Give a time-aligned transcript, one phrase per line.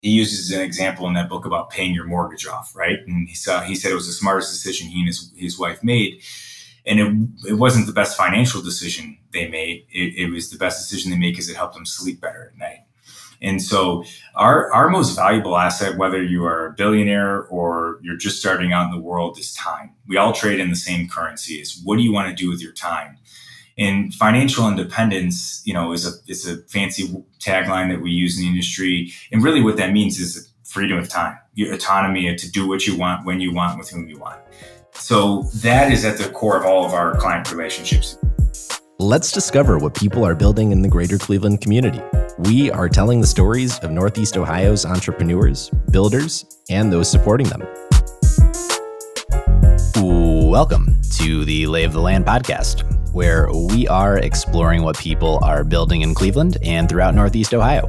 [0.00, 2.98] he uses an example in that book about paying your mortgage off, right?
[3.06, 5.82] And he saw he said it was the smartest decision he and his, his wife
[5.84, 6.22] made.
[6.86, 9.86] And it, it wasn't the best financial decision they made.
[9.90, 12.58] It, it was the best decision they made because it helped them sleep better at
[12.58, 12.78] night.
[13.42, 18.38] And so our our most valuable asset, whether you are a billionaire or you're just
[18.38, 19.94] starting out in the world, is time.
[20.06, 21.54] We all trade in the same currency.
[21.54, 23.18] Is what do you want to do with your time?
[23.80, 27.08] And financial independence, you know, is a is a fancy
[27.38, 29.10] tagline that we use in the industry.
[29.32, 32.94] And really, what that means is freedom of time, your autonomy to do what you
[32.98, 34.38] want, when you want, with whom you want.
[34.92, 38.18] So that is at the core of all of our client relationships.
[38.98, 42.02] Let's discover what people are building in the greater Cleveland community.
[42.40, 47.62] We are telling the stories of Northeast Ohio's entrepreneurs, builders, and those supporting them.
[49.96, 55.64] Welcome to the Lay of the Land podcast, where we are exploring what people are
[55.64, 57.88] building in Cleveland and throughout Northeast Ohio.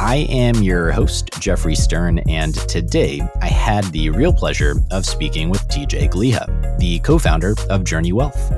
[0.00, 5.48] I am your host, Jeffrey Stern, and today I had the real pleasure of speaking
[5.48, 8.52] with TJ Gliha, the co founder of Journey Wealth.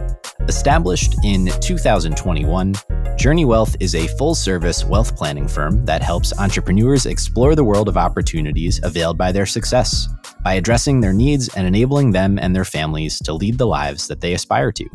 [0.48, 2.74] Established in 2021,
[3.16, 7.88] Journey Wealth is a full service wealth planning firm that helps entrepreneurs explore the world
[7.88, 10.08] of opportunities availed by their success
[10.42, 14.20] by addressing their needs and enabling them and their families to lead the lives that
[14.20, 14.88] they aspire to.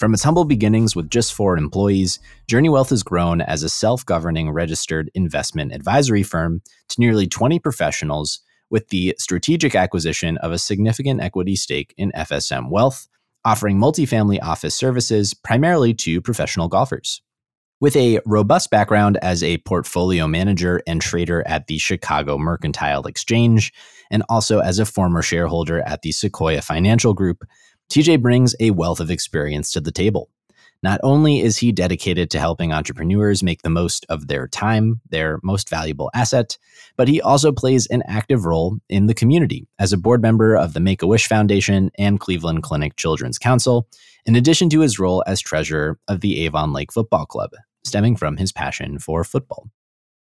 [0.00, 4.06] From its humble beginnings with just four employees, Journey Wealth has grown as a self
[4.06, 8.40] governing registered investment advisory firm to nearly 20 professionals
[8.70, 13.08] with the strategic acquisition of a significant equity stake in FSM Wealth,
[13.44, 17.20] offering multifamily office services primarily to professional golfers.
[17.78, 23.70] With a robust background as a portfolio manager and trader at the Chicago Mercantile Exchange,
[24.10, 27.44] and also as a former shareholder at the Sequoia Financial Group,
[27.90, 30.30] TJ brings a wealth of experience to the table.
[30.80, 35.40] Not only is he dedicated to helping entrepreneurs make the most of their time, their
[35.42, 36.56] most valuable asset,
[36.96, 40.72] but he also plays an active role in the community as a board member of
[40.72, 43.88] the Make a Wish Foundation and Cleveland Clinic Children's Council,
[44.24, 47.50] in addition to his role as treasurer of the Avon Lake Football Club,
[47.84, 49.68] stemming from his passion for football.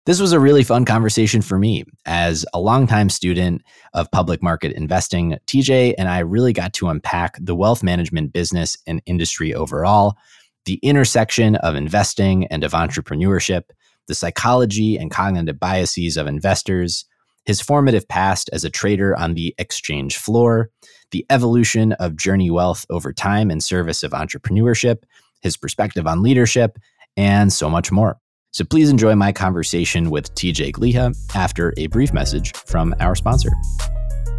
[0.07, 1.84] This was a really fun conversation for me.
[2.06, 3.62] As a longtime student
[3.94, 8.78] of public market investing, TJ and I really got to unpack the wealth management business
[8.88, 10.16] and industry overall,
[10.63, 13.63] the intersection of investing and of entrepreneurship,
[14.07, 17.03] the psychology and cognitive biases of investors,
[17.44, 20.69] his formative past as a trader on the exchange floor,
[21.12, 25.03] the evolution of Journey Wealth over time in service of entrepreneurship,
[25.41, 26.78] his perspective on leadership,
[27.17, 28.17] and so much more.
[28.52, 33.50] So please enjoy my conversation with TJ Gliha after a brief message from our sponsor.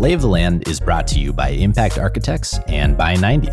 [0.01, 3.51] Lay of the Land is brought to you by Impact Architects and by 90.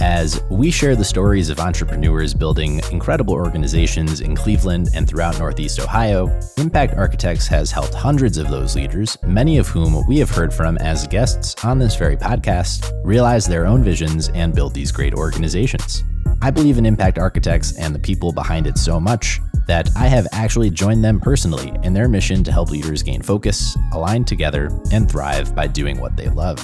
[0.00, 5.78] As we share the stories of entrepreneurs building incredible organizations in Cleveland and throughout Northeast
[5.78, 10.54] Ohio, Impact Architects has helped hundreds of those leaders, many of whom we have heard
[10.54, 15.12] from as guests on this very podcast, realize their own visions and build these great
[15.12, 16.02] organizations.
[16.40, 20.26] I believe in Impact Architects and the people behind it so much that I have
[20.32, 25.08] actually joined them personally in their mission to help leaders gain focus, align together, and
[25.08, 26.58] thrive by doing what they love.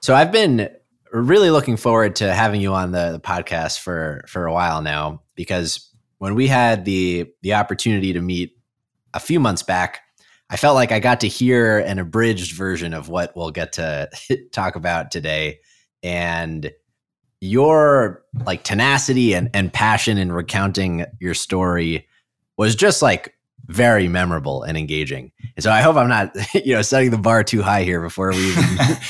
[0.00, 0.68] So I've been
[1.20, 5.22] really looking forward to having you on the, the podcast for for a while now
[5.34, 8.56] because when we had the the opportunity to meet
[9.14, 10.00] a few months back,
[10.50, 14.10] I felt like I got to hear an abridged version of what we'll get to
[14.52, 15.60] talk about today.
[16.02, 16.70] And
[17.40, 22.06] your like tenacity and, and passion in recounting your story
[22.56, 23.34] was just like
[23.66, 25.32] very memorable and engaging.
[25.56, 28.30] And so I hope I'm not, you know, setting the bar too high here before
[28.30, 28.64] we even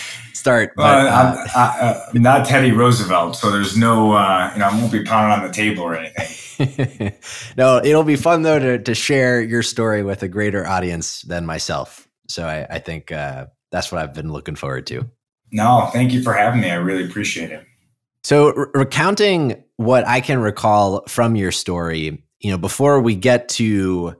[0.42, 0.72] start.
[0.74, 4.76] But, well, uh, I, am not Teddy Roosevelt, so there's no, uh, you know, I
[4.76, 7.12] won't be pounding on the table or anything.
[7.56, 11.46] no, it'll be fun though to, to share your story with a greater audience than
[11.46, 12.08] myself.
[12.28, 15.08] So I, I think uh, that's what I've been looking forward to.
[15.52, 16.70] No, thank you for having me.
[16.70, 17.64] I really appreciate it.
[18.24, 24.14] So, recounting what I can recall from your story, you know, before we get to,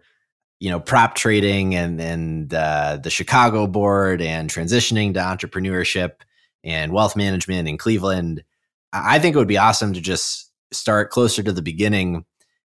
[0.63, 6.21] you know, prop trading and and uh, the Chicago board and transitioning to entrepreneurship
[6.63, 8.45] and wealth management in Cleveland,
[8.93, 12.25] I think it would be awesome to just start closer to the beginning,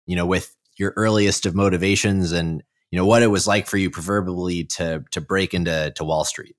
[0.06, 3.76] you know, with your earliest of motivations and you know what it was like for
[3.76, 6.56] you, proverbially, to to break into to Wall Street.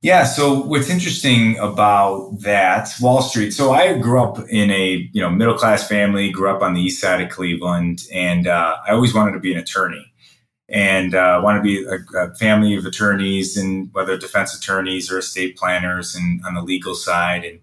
[0.00, 0.24] Yeah.
[0.24, 3.50] So what's interesting about that Wall Street?
[3.50, 6.30] So I grew up in a you know middle class family.
[6.30, 9.52] Grew up on the east side of Cleveland, and uh, I always wanted to be
[9.52, 10.10] an attorney,
[10.68, 15.18] and uh, wanted to be a, a, family of attorneys, and whether defense attorneys or
[15.18, 17.44] estate planners, and on the legal side.
[17.44, 17.60] And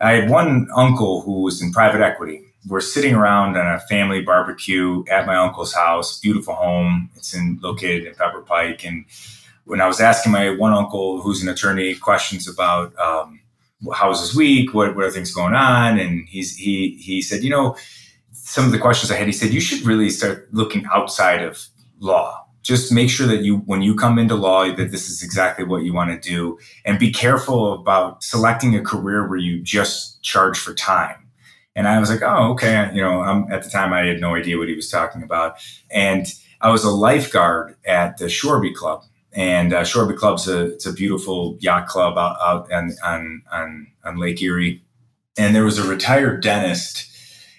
[0.00, 2.42] I had one uncle who was in private equity.
[2.68, 7.10] We're sitting around on a family barbecue at my uncle's house, beautiful home.
[7.16, 9.04] It's in located in Pepper Pike, and
[9.64, 13.40] when I was asking my one uncle, who's an attorney, questions about um,
[13.94, 17.42] how was his week, what, what are things going on, and he's he he said,
[17.42, 17.76] you know,
[18.32, 21.66] some of the questions I had, he said you should really start looking outside of
[22.00, 22.41] law.
[22.62, 25.82] Just make sure that you, when you come into law, that this is exactly what
[25.82, 30.58] you want to do, and be careful about selecting a career where you just charge
[30.58, 31.28] for time.
[31.74, 32.90] And I was like, oh, okay.
[32.94, 35.56] You know, I'm, at the time I had no idea what he was talking about,
[35.90, 36.26] and
[36.60, 40.92] I was a lifeguard at the Shoreby Club and uh, Shoreby Club's a it's a
[40.92, 44.82] beautiful yacht club out, out on, on on on Lake Erie,
[45.38, 47.10] and there was a retired dentist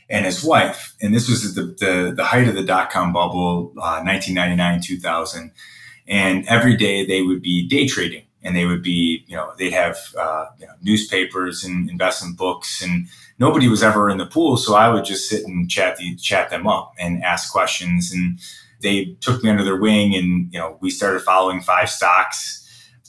[0.10, 3.74] and his wife, and this was the the, the height of the dot com bubble,
[3.78, 5.52] uh, 1999 2000,
[6.08, 9.74] and every day they would be day trading, and they would be you know they'd
[9.74, 12.82] have uh, you know, newspapers and investment books.
[12.82, 13.08] And
[13.40, 16.50] nobody was ever in the pool so i would just sit and chat the, chat
[16.50, 18.12] them up and ask questions.
[18.14, 18.40] And
[18.82, 22.63] they took me under their wing and you know we started following five stocks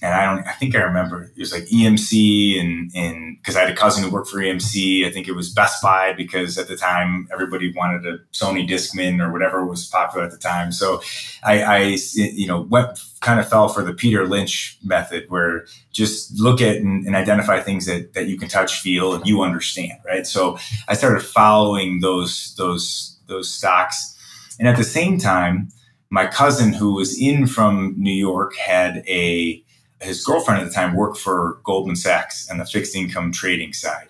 [0.05, 3.61] and I don't I think I remember it was like EMC and and because I
[3.61, 6.69] had a cousin who worked for EMC I think it was Best Buy because at
[6.69, 10.73] the time everybody wanted a Sony Discman or whatever was popular at the time.
[10.73, 11.01] So
[11.43, 11.79] I, I
[12.15, 16.77] you know went kind of fell for the Peter Lynch method where just look at
[16.77, 20.27] and, and identify things that that you can touch feel and you understand right?
[20.27, 24.11] So I started following those those those stocks.
[24.59, 25.69] And at the same time,
[26.11, 29.65] my cousin who was in from New York had a
[30.05, 34.09] his girlfriend at the time worked for Goldman Sachs and the fixed income trading side.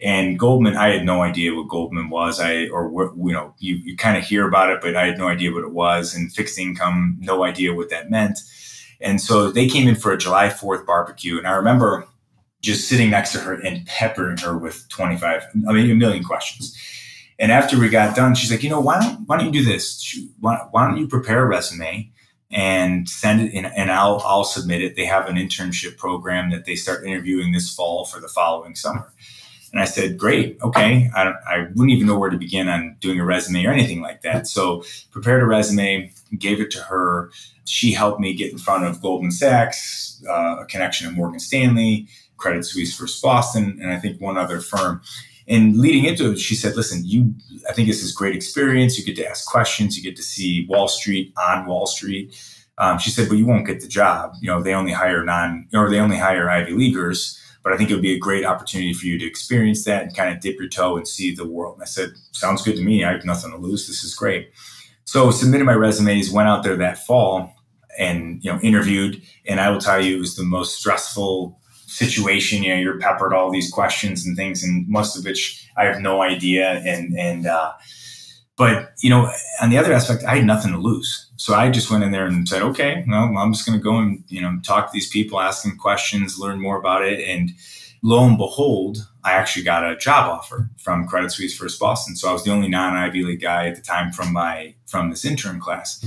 [0.00, 2.38] And Goldman, I had no idea what Goldman was.
[2.38, 5.18] I or what you know, you, you kind of hear about it, but I had
[5.18, 6.14] no idea what it was.
[6.14, 8.40] And fixed income, no idea what that meant.
[9.00, 11.38] And so they came in for a July 4th barbecue.
[11.38, 12.06] And I remember
[12.60, 16.76] just sitting next to her and peppering her with 25, I mean, a million questions.
[17.38, 19.64] And after we got done, she's like, you know, why don't why don't you do
[19.64, 20.18] this?
[20.40, 22.10] Why, why don't you prepare a resume
[22.50, 24.96] and send it in, and I'll I'll submit it.
[24.96, 29.12] They have an internship program that they start interviewing this fall for the following summer.
[29.72, 31.10] And I said, great, okay.
[31.14, 34.22] I, I wouldn't even know where to begin on doing a resume or anything like
[34.22, 34.46] that.
[34.46, 37.30] So prepared a resume, gave it to her.
[37.64, 42.08] She helped me get in front of Goldman Sachs, uh, a connection at Morgan Stanley,
[42.36, 45.02] Credit Suisse First Boston, and I think one other firm.
[45.48, 47.34] And leading into it, she said, listen, you,
[47.68, 48.98] I think this is a great experience.
[48.98, 49.96] You get to ask questions.
[49.96, 52.36] You get to see Wall Street on Wall Street.
[52.78, 54.34] Um, she said, but you won't get the job.
[54.40, 57.40] You know, they only hire non, or they only hire Ivy Leaguers.
[57.62, 60.16] But I think it would be a great opportunity for you to experience that and
[60.16, 61.74] kind of dip your toe and see the world.
[61.74, 63.02] And I said, sounds good to me.
[63.02, 63.86] I have nothing to lose.
[63.86, 64.50] This is great.
[65.04, 67.52] So submitted my resumes, went out there that fall
[67.98, 69.22] and, you know, interviewed.
[69.46, 71.58] And I will tell you, it was the most stressful
[71.96, 72.62] situation.
[72.62, 76.00] You know, you're peppered all these questions and things, and most of which I have
[76.00, 76.82] no idea.
[76.84, 77.72] And and uh,
[78.56, 81.90] but you know, on the other aspect, I had nothing to lose, so I just
[81.90, 84.58] went in there and said, okay, well, I'm just going to go and you know
[84.62, 87.50] talk to these people, ask them questions, learn more about it, and
[88.02, 92.14] lo and behold, I actually got a job offer from Credit Suisse First Boston.
[92.16, 95.10] So I was the only non Ivy League guy at the time from my from
[95.10, 96.04] this intern class,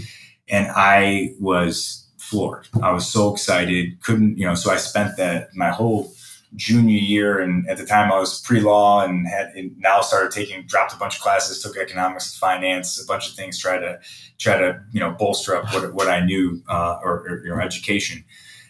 [0.47, 2.67] and I was floored.
[2.81, 6.11] I was so excited, couldn't, you know, so I spent that my whole
[6.55, 10.65] junior year and at the time I was pre-law and had and now started taking
[10.65, 13.99] dropped a bunch of classes, took economics finance, a bunch of things, try to
[14.37, 18.23] try to, you know, bolster up what, what I knew uh, or, or your education.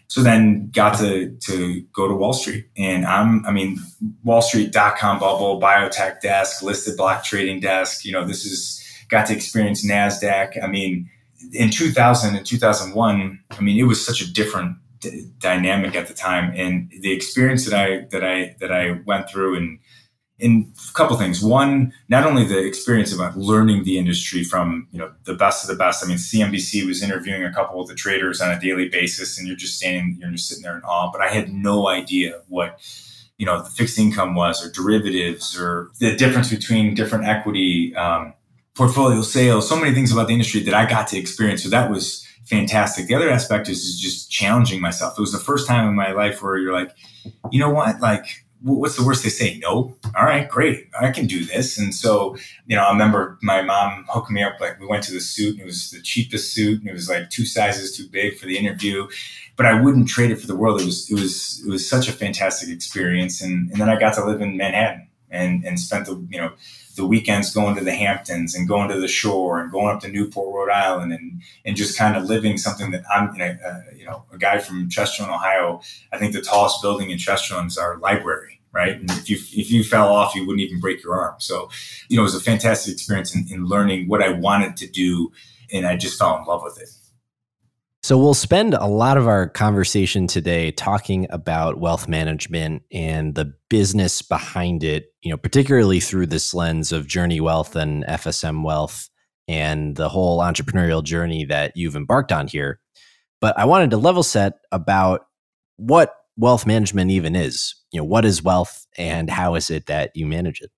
[0.07, 2.65] So then got to to go to Wall Street.
[2.75, 3.77] And I'm I mean,
[4.23, 8.61] Wall Street dot com bubble, biotech desk, listed block trading desk, you know, this is
[9.07, 10.63] got to experience NASDAQ.
[10.63, 11.09] I mean,
[11.53, 16.13] in 2000 and 2001, I mean, it was such a different d- dynamic at the
[16.13, 19.79] time, and the experience that I that I that I went through, and
[20.39, 21.43] in a couple things.
[21.43, 25.69] One, not only the experience about learning the industry from you know the best of
[25.69, 26.03] the best.
[26.03, 29.47] I mean, CNBC was interviewing a couple of the traders on a daily basis, and
[29.47, 31.11] you're just standing, you're just sitting there in awe.
[31.11, 32.79] But I had no idea what
[33.37, 37.95] you know the fixed income was, or derivatives, or the difference between different equity.
[37.95, 38.33] Um,
[38.79, 41.63] portfolio sales, so many things about the industry that I got to experience.
[41.63, 43.07] So that was fantastic.
[43.07, 45.17] The other aspect is, is just challenging myself.
[45.17, 46.95] It was the first time in my life where you're like,
[47.51, 47.99] you know what?
[47.99, 48.25] Like
[48.61, 49.59] what's the worst they say?
[49.59, 49.97] No.
[50.17, 50.87] All right, great.
[50.97, 51.77] I can do this.
[51.77, 54.61] And so, you know, I remember my mom hooked me up.
[54.61, 57.09] Like we went to the suit and it was the cheapest suit and it was
[57.09, 59.07] like two sizes too big for the interview,
[59.57, 60.79] but I wouldn't trade it for the world.
[60.81, 63.41] It was, it was, it was such a fantastic experience.
[63.41, 66.53] And, and then I got to live in Manhattan and, and spent the, you know,
[66.99, 70.09] the weekends going to the Hamptons and going to the shore and going up to
[70.09, 73.81] Newport, Rhode Island, and and just kind of living something that I'm, you know, uh,
[73.95, 75.81] you know, a guy from Chesterland, Ohio.
[76.11, 78.99] I think the tallest building in Chesterland is our library, right?
[78.99, 81.35] And if you if you fell off, you wouldn't even break your arm.
[81.39, 81.69] So,
[82.09, 85.31] you know, it was a fantastic experience in, in learning what I wanted to do,
[85.71, 86.89] and I just fell in love with it.
[88.09, 93.53] So, we'll spend a lot of our conversation today talking about wealth management and the
[93.69, 99.11] business behind it, you know, particularly through this lens of Journey Wealth and FSM Wealth
[99.47, 102.79] and the whole entrepreneurial journey that you've embarked on here.
[103.41, 105.27] But I wanted to level set about
[105.75, 107.75] what wealth management even is.
[107.91, 110.71] You know, what is wealth and how is it that you manage it?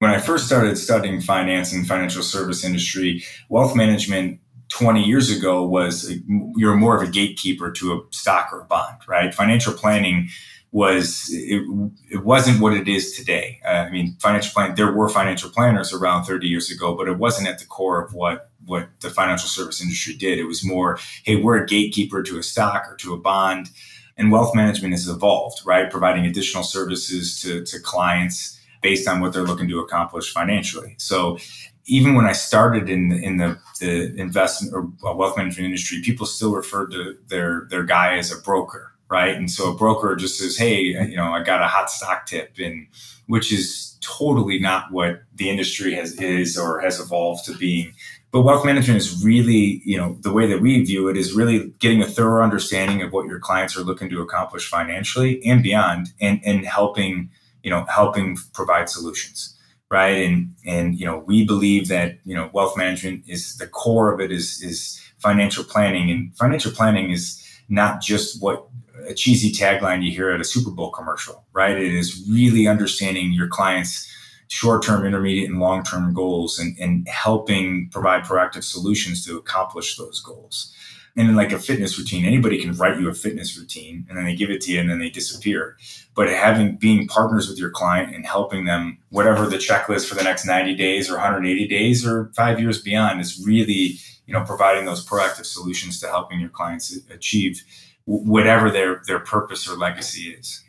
[0.00, 4.40] When I first started studying finance and financial service industry, wealth management
[4.78, 6.12] 20 years ago was
[6.56, 9.34] you're more of a gatekeeper to a stock or a bond, right?
[9.34, 10.28] Financial planning
[10.70, 11.62] was it,
[12.10, 13.58] it wasn't what it is today.
[13.64, 14.74] Uh, I mean, financial planning.
[14.74, 18.12] There were financial planners around 30 years ago, but it wasn't at the core of
[18.12, 20.38] what what the financial service industry did.
[20.38, 23.70] It was more, hey, we're a gatekeeper to a stock or to a bond,
[24.18, 25.90] and wealth management has evolved, right?
[25.90, 30.96] Providing additional services to to clients based on what they're looking to accomplish financially.
[30.98, 31.38] So
[31.86, 36.26] even when I started in the, in the, the investment or wealth management industry, people
[36.26, 39.34] still referred to their their guy as a broker, right?
[39.34, 42.56] And so a broker just says, "Hey, you know, I got a hot stock tip,"
[42.58, 42.86] and
[43.26, 47.92] which is totally not what the industry has is or has evolved to being.
[48.32, 51.72] But wealth management is really, you know, the way that we view it is really
[51.78, 56.08] getting a thorough understanding of what your clients are looking to accomplish financially and beyond,
[56.20, 57.30] and and helping,
[57.62, 59.55] you know, helping provide solutions
[59.90, 60.24] right?
[60.24, 64.20] And and you know, we believe that you know wealth management is the core of
[64.20, 68.66] it is is financial planning, and financial planning is not just what
[69.08, 71.76] a cheesy tagline you hear at a Super Bowl commercial, right?
[71.76, 74.10] It is really understanding your clients'
[74.48, 80.72] short-term, intermediate, and long-term goals, and and helping provide proactive solutions to accomplish those goals
[81.16, 82.24] and like a fitness routine.
[82.24, 84.90] Anybody can write you a fitness routine and then they give it to you and
[84.90, 85.76] then they disappear.
[86.14, 90.24] But having being partners with your client and helping them whatever the checklist for the
[90.24, 93.96] next 90 days or 180 days or five years beyond is really
[94.26, 97.62] you know providing those proactive solutions to helping your clients achieve
[98.04, 100.62] whatever their their purpose or legacy is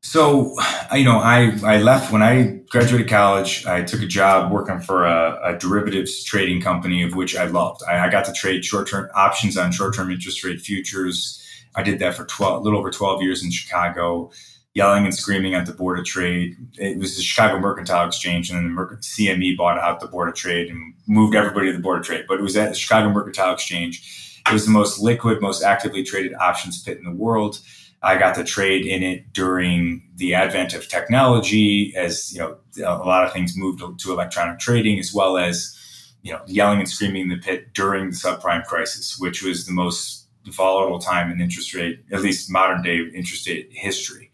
[0.00, 0.54] so,
[0.94, 3.66] you know, I, I left when I graduated college.
[3.66, 7.82] I took a job working for a, a derivatives trading company, of which I loved.
[7.88, 11.42] I, I got to trade short term options on short term interest rate futures.
[11.74, 14.30] I did that for 12, a little over 12 years in Chicago,
[14.74, 16.56] yelling and screaming at the Board of Trade.
[16.78, 20.34] It was the Chicago Mercantile Exchange, and then the CME bought out the Board of
[20.34, 22.24] Trade and moved everybody to the Board of Trade.
[22.28, 24.42] But it was at the Chicago Mercantile Exchange.
[24.46, 27.60] It was the most liquid, most actively traded options pit in the world
[28.02, 33.04] I got to trade in it during the advent of technology, as you know, a
[33.04, 35.74] lot of things moved to electronic trading, as well as
[36.22, 39.72] you know, yelling and screaming in the pit during the subprime crisis, which was the
[39.72, 44.30] most volatile time in interest rate, at least modern day interest rate history.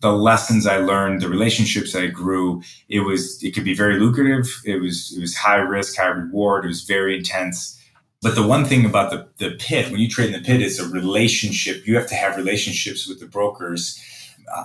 [0.00, 4.46] The lessons I learned, the relationships I grew, it was it could be very lucrative.
[4.64, 6.64] It was it was high risk, high reward.
[6.64, 7.80] It was very intense
[8.24, 10.80] but the one thing about the, the pit, when you trade in the pit, is
[10.80, 11.86] a relationship.
[11.86, 14.00] You have to have relationships with the brokers.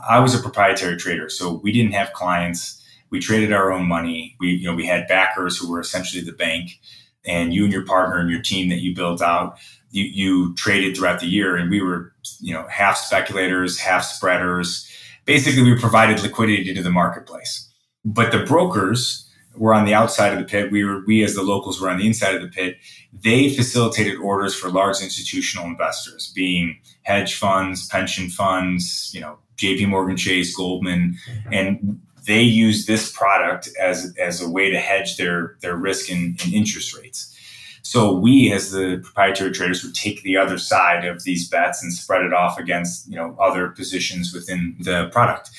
[0.10, 2.82] I was a proprietary trader, so we didn't have clients.
[3.10, 4.38] We traded our own money.
[4.40, 6.80] We, you know, we had backers who were essentially the bank,
[7.26, 9.58] and you and your partner and your team that you built out,
[9.92, 14.90] you, you traded throughout the year, and we were, you know, half speculators, half spreaders.
[15.26, 17.70] Basically, we provided liquidity to the marketplace.
[18.06, 20.72] But the brokers, were on the outside of the pit.
[20.72, 22.78] We were we as the locals were on the inside of the pit.
[23.12, 29.88] They facilitated orders for large institutional investors, being hedge funds, pension funds, you know, J.P.
[29.88, 31.18] Morgan Chase, Goldman,
[31.52, 36.38] and they used this product as as a way to hedge their their risk in,
[36.46, 37.36] in interest rates.
[37.82, 41.92] So we, as the proprietary traders, would take the other side of these bets and
[41.92, 45.50] spread it off against you know other positions within the product.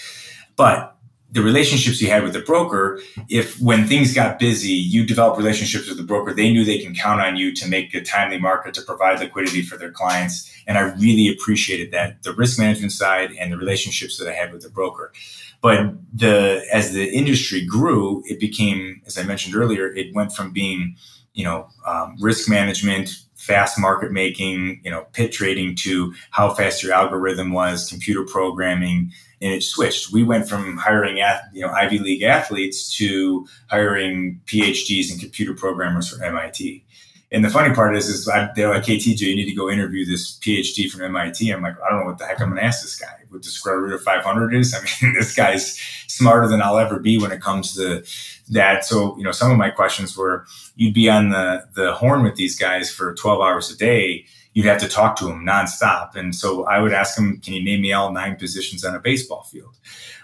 [0.56, 0.96] But
[1.32, 5.88] the relationships you had with the broker, if when things got busy, you develop relationships
[5.88, 8.74] with the broker, they knew they can count on you to make a timely market
[8.74, 10.50] to provide liquidity for their clients.
[10.66, 14.52] And I really appreciated that the risk management side and the relationships that I had
[14.52, 15.12] with the broker.
[15.60, 20.52] But the as the industry grew, it became, as I mentioned earlier, it went from
[20.52, 20.96] being,
[21.34, 26.82] you know, um, risk management, fast market making, you know, pit trading to how fast
[26.82, 30.12] your algorithm was, computer programming, and it switched.
[30.12, 31.18] We went from hiring
[31.52, 36.84] you know Ivy League athletes to hiring PhDs and computer programmers from MIT.
[37.32, 39.70] And the funny part is, is I, they're like, "Hey, TJ, you need to go
[39.70, 42.60] interview this PhD from MIT." I'm like, "I don't know what the heck I'm going
[42.60, 43.06] to ask this guy.
[43.28, 45.78] What the square root of 500 is?" I mean, this guy's
[46.08, 48.02] smarter than I'll ever be when it comes to
[48.50, 48.84] that.
[48.84, 50.44] So, you know, some of my questions were,
[50.74, 54.66] you'd be on the the horn with these guys for 12 hours a day you'd
[54.66, 56.16] have to talk to him nonstop.
[56.16, 58.98] And so I would ask him, can you name me all nine positions on a
[58.98, 59.76] baseball field?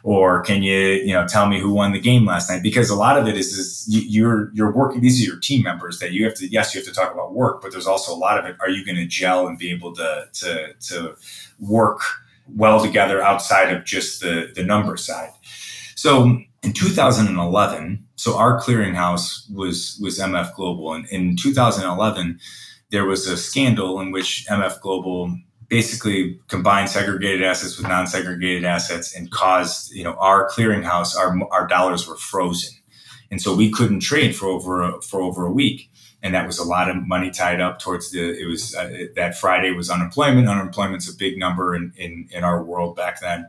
[0.02, 2.62] Or can you, you know, tell me who won the game last night?
[2.62, 5.99] Because a lot of it is, is you're, you're working, these are your team members
[6.00, 8.16] that you have to, yes, you have to talk about work, but there's also a
[8.16, 8.56] lot of it.
[8.61, 11.16] Are you going to gel and be able to, to, to
[11.61, 12.00] work
[12.54, 15.30] well together outside of just the, the number side?
[15.95, 20.95] So in 2011, so our clearinghouse was, was MF Global.
[20.95, 22.40] And in 2011,
[22.90, 25.36] there was a scandal in which MF Global
[25.68, 31.66] basically combined segregated assets with non-segregated assets and caused you know our clearinghouse our our
[31.66, 32.72] dollars were frozen.
[33.30, 35.90] And so we couldn't trade for over a, for over a week.
[36.22, 39.36] And that was a lot of money tied up towards the it was uh, that
[39.36, 40.48] friday was unemployment.
[40.48, 43.46] Unemployment's a big number in, in in our world back then.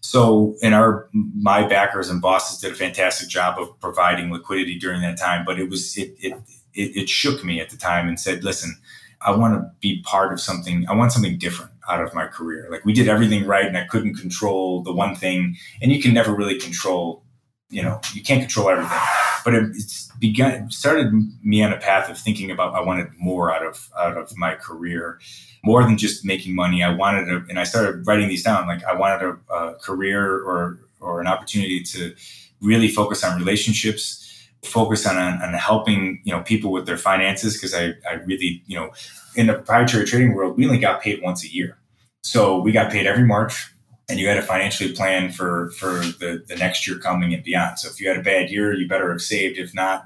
[0.00, 5.02] So and our my backers and bosses did a fantastic job of providing liquidity during
[5.02, 6.34] that time but it was it, it
[6.74, 8.76] it, it shook me at the time and said, listen,
[9.22, 10.86] I want to be part of something.
[10.88, 12.68] I want something different out of my career.
[12.70, 15.56] Like we did everything right and I couldn't control the one thing.
[15.82, 17.22] And you can never really control,
[17.68, 18.98] you know, you can't control everything.
[19.44, 21.12] But it, it's begun started
[21.42, 24.54] me on a path of thinking about I wanted more out of out of my
[24.54, 25.18] career,
[25.64, 26.82] more than just making money.
[26.82, 28.68] I wanted to, and I started writing these down.
[28.68, 32.14] Like I wanted a, a career or or an opportunity to
[32.60, 34.29] really focus on relationships
[34.62, 38.76] focus on, on helping you know people with their finances because I, I really you
[38.76, 38.90] know
[39.36, 41.78] in the proprietary trading world we only got paid once a year.
[42.22, 43.72] So we got paid every march
[44.08, 47.78] and you had to financially plan for for the, the next year coming and beyond.
[47.78, 49.58] So if you had a bad year you better have saved.
[49.58, 50.04] If not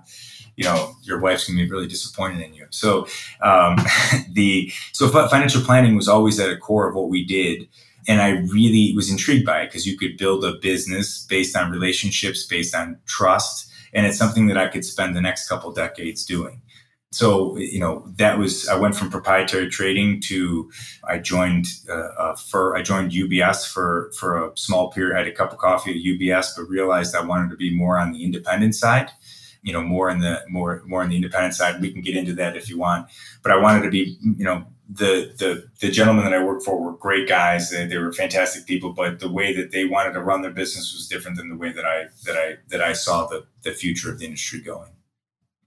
[0.57, 2.67] you know your wife's gonna be really disappointed in you.
[2.71, 3.07] So
[3.43, 3.77] um,
[4.33, 7.69] the so financial planning was always at the core of what we did
[8.07, 11.71] and I really was intrigued by it because you could build a business based on
[11.71, 16.25] relationships, based on trust, and it's something that I could spend the next couple decades
[16.25, 16.61] doing.
[17.11, 20.71] So you know that was I went from proprietary trading to
[21.09, 25.15] I joined uh, for I joined UBS for for a small period.
[25.15, 27.99] I had a cup of coffee at UBS, but realized I wanted to be more
[27.99, 29.11] on the independent side
[29.65, 32.35] you know more in the more more on the independent side we can get into
[32.35, 33.09] that if you want
[33.43, 36.81] but i wanted to be you know the the the gentlemen that I worked for
[36.81, 37.71] were great guys.
[37.71, 40.93] They, they, were fantastic people, but the way that they wanted to run their business
[40.93, 44.13] was different than the way that I that I that I saw the the future
[44.13, 44.91] of the industry going.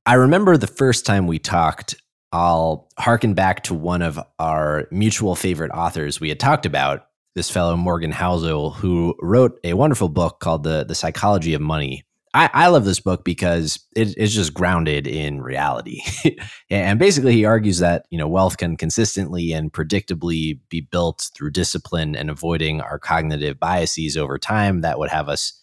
[0.06, 1.96] I remember the first time we talked.
[2.32, 7.08] I'll harken back to one of our mutual favorite authors we had talked about.
[7.36, 12.04] This fellow Morgan Housel, who wrote a wonderful book called the the Psychology of Money,
[12.34, 16.02] I, I love this book because it, it's just grounded in reality.
[16.70, 21.52] and basically, he argues that you know wealth can consistently and predictably be built through
[21.52, 25.60] discipline and avoiding our cognitive biases over time that would have us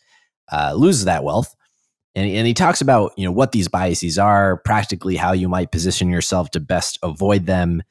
[0.53, 1.55] uh, lose that wealth.
[2.16, 5.72] And, and he talks about you know what these biases are, practically how you might
[5.72, 7.83] position yourself to best avoid them,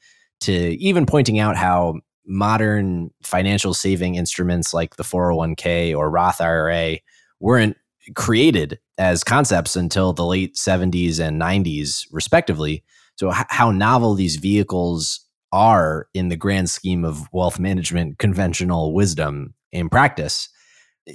[0.42, 6.98] to even pointing out how modern financial saving instruments like the 401k or Roth IRA
[7.40, 7.76] weren't
[8.14, 12.84] created as concepts until the late 70s and 90s, respectively.
[13.16, 15.20] So, h- how novel these vehicles
[15.52, 20.48] are in the grand scheme of wealth management conventional wisdom in practice.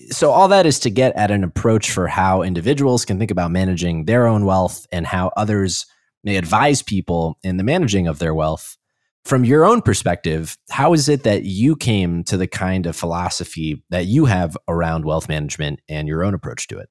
[0.10, 3.52] So, all that is to get at an approach for how individuals can think about
[3.52, 5.86] managing their own wealth and how others
[6.24, 8.78] may advise people in the managing of their wealth.
[9.26, 13.84] From your own perspective, how is it that you came to the kind of philosophy
[13.90, 16.90] that you have around wealth management and your own approach to it?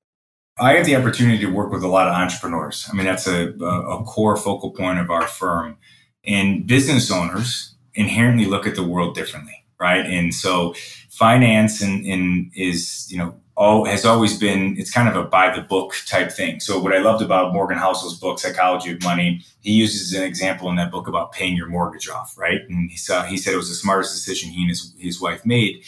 [0.61, 2.89] I have the opportunity to work with a lot of entrepreneurs.
[2.91, 5.79] I mean, that's a, a core focal point of our firm.
[6.25, 10.05] And business owners inherently look at the world differently, right?
[10.05, 10.75] And so
[11.11, 15.55] finance and, and is, you know, all has always been it's kind of a by
[15.55, 16.61] the book type thing.
[16.61, 20.71] So what I loved about Morgan Housel's book, Psychology of Money, he uses an example
[20.71, 22.61] in that book about paying your mortgage off, right?
[22.69, 25.45] And he saw he said it was the smartest decision he and his, his wife
[25.45, 25.85] made.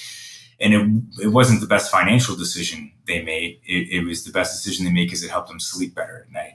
[0.58, 3.60] And it, it wasn't the best financial decision they made.
[3.64, 6.32] It, it was the best decision they made because it helped them sleep better at
[6.32, 6.54] night.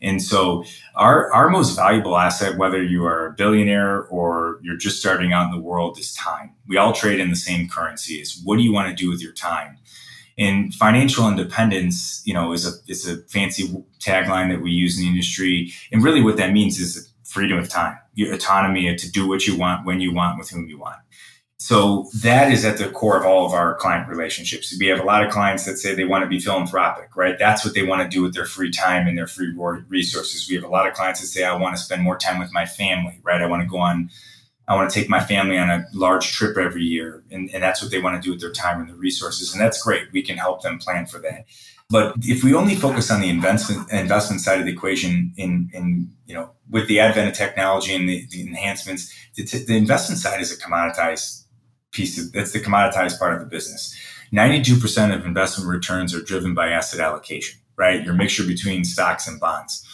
[0.00, 0.64] And so
[0.94, 5.46] our, our most valuable asset, whether you are a billionaire or you're just starting out
[5.46, 6.54] in the world, is time.
[6.66, 8.14] We all trade in the same currency.
[8.14, 9.78] Is what do you want to do with your time?
[10.38, 13.68] And financial independence, you know, is a is a fancy
[14.00, 15.72] tagline that we use in the industry.
[15.92, 19.56] And really, what that means is freedom of time, your autonomy to do what you
[19.58, 20.96] want, when you want, with whom you want.
[21.58, 24.76] So that is at the core of all of our client relationships.
[24.78, 27.38] We have a lot of clients that say they want to be philanthropic, right?
[27.38, 29.54] That's what they want to do with their free time and their free
[29.88, 30.48] resources.
[30.48, 32.52] We have a lot of clients that say, I want to spend more time with
[32.52, 33.40] my family, right?
[33.40, 34.10] I want to go on,
[34.68, 37.22] I want to take my family on a large trip every year.
[37.30, 39.52] And, and that's what they want to do with their time and their resources.
[39.52, 40.10] And that's great.
[40.12, 41.46] We can help them plan for that.
[41.88, 46.10] But if we only focus on the investment investment side of the equation, in in
[46.26, 50.40] you know, with the advent of technology and the, the enhancements, the, the investment side
[50.40, 51.44] is a commoditized
[51.92, 53.96] piece of that's the commoditized part of the business.
[54.32, 58.04] 92% of investment returns are driven by asset allocation, right?
[58.04, 59.86] Your mixture between stocks and bonds.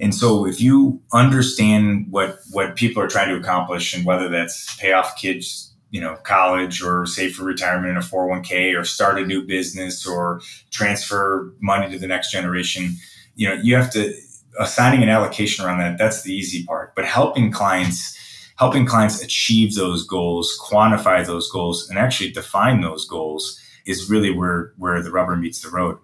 [0.00, 4.74] And so if you understand what what people are trying to accomplish and whether that's
[4.76, 9.18] pay off kids, you know, college or save for retirement in a 401k or start
[9.18, 12.96] a new business or transfer money to the next generation,
[13.34, 14.14] you know, you have to
[14.58, 16.94] assigning an allocation around that, that's the easy part.
[16.94, 18.16] But helping clients
[18.60, 24.30] helping clients achieve those goals, quantify those goals, and actually define those goals is really
[24.30, 25.98] where where the rubber meets the road.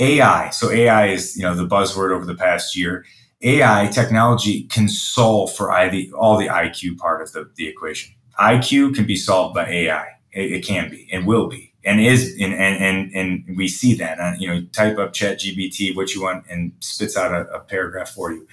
[0.00, 0.50] AI.
[0.50, 3.04] So AI is you know the buzzword over the past year.
[3.42, 8.14] AI technology can solve for all the IQ part of the, the equation.
[8.38, 10.06] IQ can be solved by AI.
[10.32, 14.18] It, it can be and will be and is and and and, we see that.
[14.20, 17.60] Uh, you know, type up Chat GPT what you want and spits out a, a
[17.60, 18.46] paragraph for you.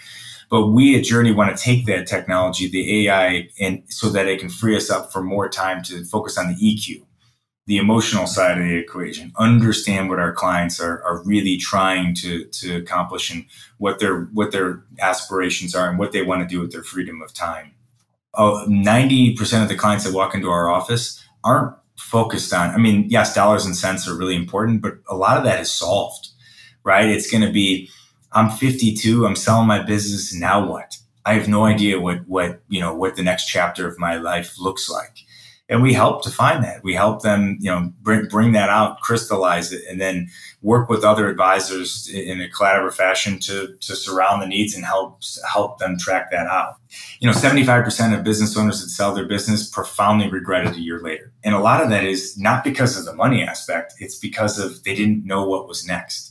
[0.49, 4.39] But we at Journey want to take that technology, the AI, and so that it
[4.39, 7.03] can free us up for more time to focus on the EQ,
[7.67, 12.45] the emotional side of the equation, understand what our clients are, are really trying to,
[12.45, 13.45] to accomplish and
[13.77, 17.21] what their what their aspirations are and what they want to do with their freedom
[17.21, 17.73] of time.
[18.33, 23.05] Oh, 90% of the clients that walk into our office aren't focused on, I mean,
[23.09, 26.29] yes, dollars and cents are really important, but a lot of that is solved,
[26.83, 27.09] right?
[27.09, 27.89] It's going to be
[28.31, 29.25] I'm 52.
[29.25, 30.33] I'm selling my business.
[30.33, 30.97] Now what?
[31.25, 34.57] I have no idea what what you know what the next chapter of my life
[34.59, 35.25] looks like.
[35.69, 36.81] And we help define that.
[36.83, 40.29] We help them, you know, bring bring that out, crystallize it, and then
[40.61, 45.21] work with other advisors in a collaborative fashion to to surround the needs and help
[45.51, 46.75] help them track that out.
[47.19, 51.01] You know, 75% of business owners that sell their business profoundly regret it a year
[51.01, 51.33] later.
[51.43, 54.83] And a lot of that is not because of the money aspect, it's because of
[54.83, 56.26] they didn't know what was next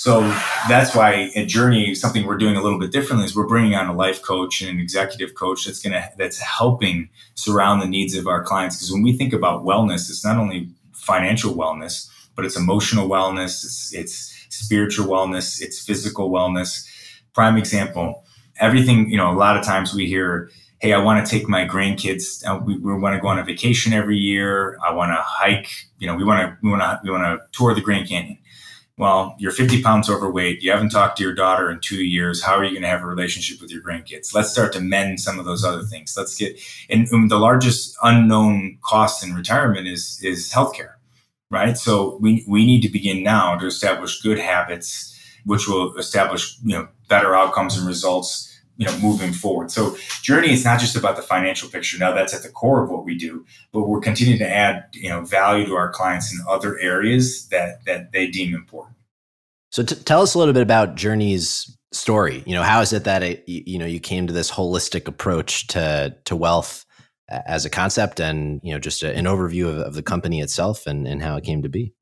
[0.00, 0.22] so
[0.66, 3.86] that's why at Journey, something we're doing a little bit differently is we're bringing on
[3.86, 8.26] a life coach and an executive coach that's gonna that's helping surround the needs of
[8.26, 8.76] our clients.
[8.76, 13.62] Because when we think about wellness, it's not only financial wellness, but it's emotional wellness,
[13.62, 16.88] it's, it's spiritual wellness, it's physical wellness.
[17.34, 18.24] Prime example,
[18.58, 19.30] everything you know.
[19.30, 22.42] A lot of times we hear hey, I want to take my grandkids.
[22.46, 24.78] Uh, we, we want to go on a vacation every year.
[24.82, 25.68] I want to hike.
[25.98, 28.38] You know, we want to we want to we want to tour the Grand Canyon
[28.96, 30.62] well, you're 50 pounds overweight.
[30.62, 32.42] You haven't talked to your daughter in two years.
[32.42, 34.34] How are you going to have a relationship with your grandkids?
[34.34, 36.14] Let's start to mend some of those other things.
[36.16, 40.94] Let's get, and, and the largest unknown cost in retirement is, is healthcare,
[41.50, 41.78] right?
[41.78, 46.76] So we, we need to begin now to establish good habits, which will establish, you
[46.76, 48.49] know, better outcomes and results
[48.80, 49.70] you know moving forward.
[49.70, 51.98] So journey is not just about the financial picture.
[51.98, 55.08] Now that's at the core of what we do but we're continuing to add you
[55.08, 58.96] know value to our clients in other areas that that they deem important.
[59.70, 62.42] So t- tell us a little bit about journey's story.
[62.46, 65.66] You know how is it that it, you know you came to this holistic approach
[65.68, 66.86] to to wealth
[67.28, 70.86] as a concept and you know just a, an overview of, of the company itself
[70.86, 71.92] and, and how it came to be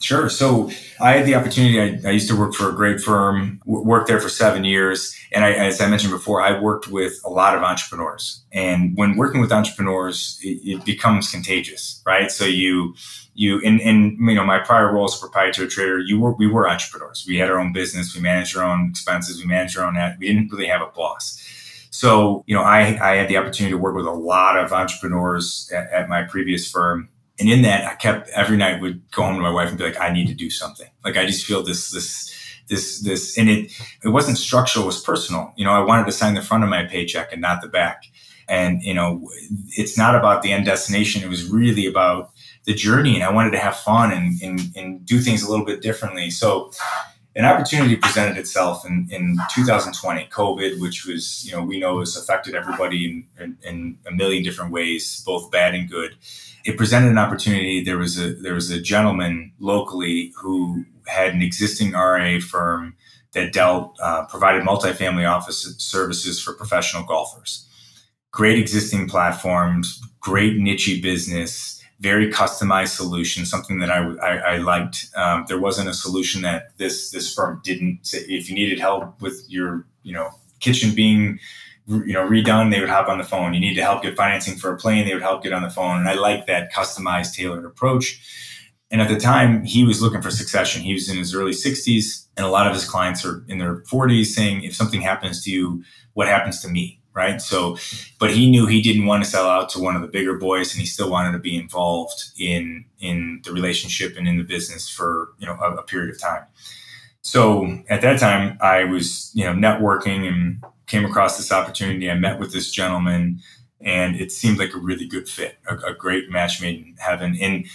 [0.00, 0.28] Sure.
[0.28, 1.80] So I had the opportunity.
[1.80, 5.16] I, I, used to work for a great firm, w- worked there for seven years.
[5.32, 8.44] And I, as I mentioned before, I worked with a lot of entrepreneurs.
[8.52, 12.30] And when working with entrepreneurs, it, it becomes contagious, right?
[12.30, 12.94] So you,
[13.34, 16.48] you, in, in, you know, my prior role as a proprietary trader, you were, we
[16.48, 17.24] were entrepreneurs.
[17.26, 18.14] We had our own business.
[18.14, 19.40] We managed our own expenses.
[19.40, 21.40] We managed our own, we didn't really have a boss.
[21.90, 25.70] So, you know, I, I had the opportunity to work with a lot of entrepreneurs
[25.72, 29.36] at, at my previous firm and in that, I kept every night would go home
[29.36, 30.88] to my wife and be like, I need to do something.
[31.04, 32.32] Like I just feel this, this,
[32.68, 33.72] this, this, and it,
[34.04, 35.52] it wasn't structural, it was personal.
[35.56, 38.04] You know, I wanted to sign the front of my paycheck and not the back.
[38.48, 39.28] And, you know,
[39.70, 41.22] it's not about the end destination.
[41.22, 42.30] It was really about
[42.64, 43.14] the journey.
[43.14, 46.30] And I wanted to have fun and, and, and do things a little bit differently.
[46.30, 46.70] So
[47.34, 52.16] an opportunity presented itself in, in 2020, COVID, which was, you know, we know has
[52.16, 56.14] affected everybody in, in, in a million different ways, both bad and good
[56.64, 57.82] it presented an opportunity.
[57.82, 62.96] There was a there was a gentleman locally who had an existing RA firm
[63.32, 67.68] that dealt uh, provided multifamily office services for professional golfers.
[68.32, 73.44] Great existing platforms, great niche business, very customized solution.
[73.44, 75.10] Something that I I, I liked.
[75.16, 78.08] Um, there wasn't a solution that this this firm didn't.
[78.12, 81.38] If you needed help with your you know kitchen being
[81.86, 83.54] you know redone, they would hop on the phone.
[83.54, 85.70] You need to help get financing for a plane, they would help get on the
[85.70, 85.98] phone.
[85.98, 88.20] And I like that customized, tailored approach.
[88.90, 90.82] And at the time, he was looking for succession.
[90.82, 93.80] He was in his early 60s, and a lot of his clients are in their
[93.82, 97.00] 40s saying, if something happens to you, what happens to me?
[97.12, 97.40] Right.
[97.40, 97.76] So,
[98.18, 100.72] but he knew he didn't want to sell out to one of the bigger boys,
[100.72, 104.88] and he still wanted to be involved in in the relationship and in the business
[104.88, 106.42] for you know a, a period of time.
[107.24, 112.10] So at that time, I was you know networking and came across this opportunity.
[112.10, 113.40] I met with this gentleman,
[113.80, 117.36] and it seemed like a really good fit, a, a great match made in heaven.
[117.40, 117.66] And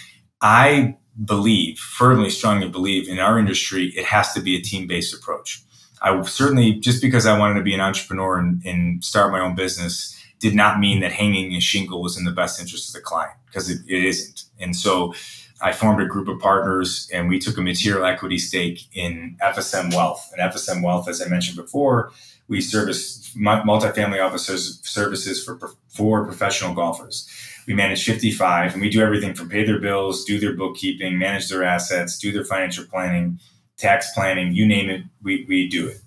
[0.41, 5.13] I believe, firmly, strongly believe in our industry, it has to be a team based
[5.15, 5.63] approach.
[6.01, 9.55] I certainly, just because I wanted to be an entrepreneur and, and, start my own
[9.55, 13.01] business, did not mean that hanging a shingle was in the best interest of the
[13.01, 14.43] client because it, it isn't.
[14.59, 15.13] And so
[15.61, 19.93] I formed a group of partners and we took a material equity stake in FSM
[19.93, 20.31] Wealth.
[20.31, 22.11] And FSM Wealth, as I mentioned before,
[22.47, 24.45] we service multifamily office
[24.83, 27.29] services for, for professional golfers.
[27.67, 31.49] We manage 55 and we do everything from pay their bills, do their bookkeeping, manage
[31.49, 33.39] their assets, do their financial planning,
[33.77, 35.99] tax planning, you name it, we, we do it.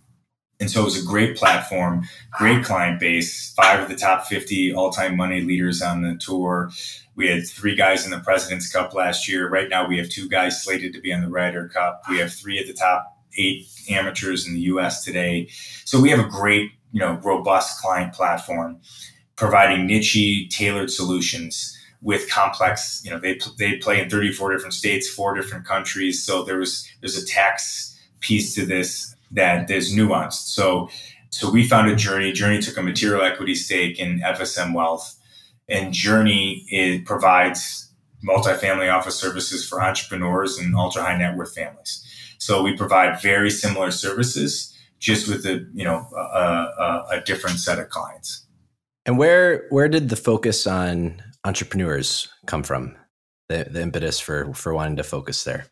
[0.62, 4.72] And so it was a great platform, great client base, five of the top 50
[4.72, 6.70] all time money leaders on the tour.
[7.16, 9.48] We had three guys in the President's Cup last year.
[9.48, 12.02] Right now, we have two guys slated to be on the Ryder Cup.
[12.08, 15.48] We have three at the top eight amateurs in the US today.
[15.84, 18.80] So we have a great, you know, robust client platform
[19.34, 25.08] providing niche tailored solutions with complex, you know, they they play in 34 different states,
[25.08, 26.22] four different countries.
[26.22, 30.48] So there was there's a tax piece to this that there's nuanced.
[30.54, 30.88] So
[31.30, 32.32] so we found a Journey.
[32.32, 35.18] Journey took a material equity stake in FSM Wealth,
[35.68, 37.90] and Journey it provides
[38.26, 42.04] multifamily office services for entrepreneurs and ultra high net worth families.
[42.38, 47.58] So we provide very similar services, just with a you know a, a, a different
[47.58, 48.46] set of clients.
[49.06, 52.96] And where where did the focus on entrepreneurs come from?
[53.48, 55.66] The, the impetus for for wanting to focus there.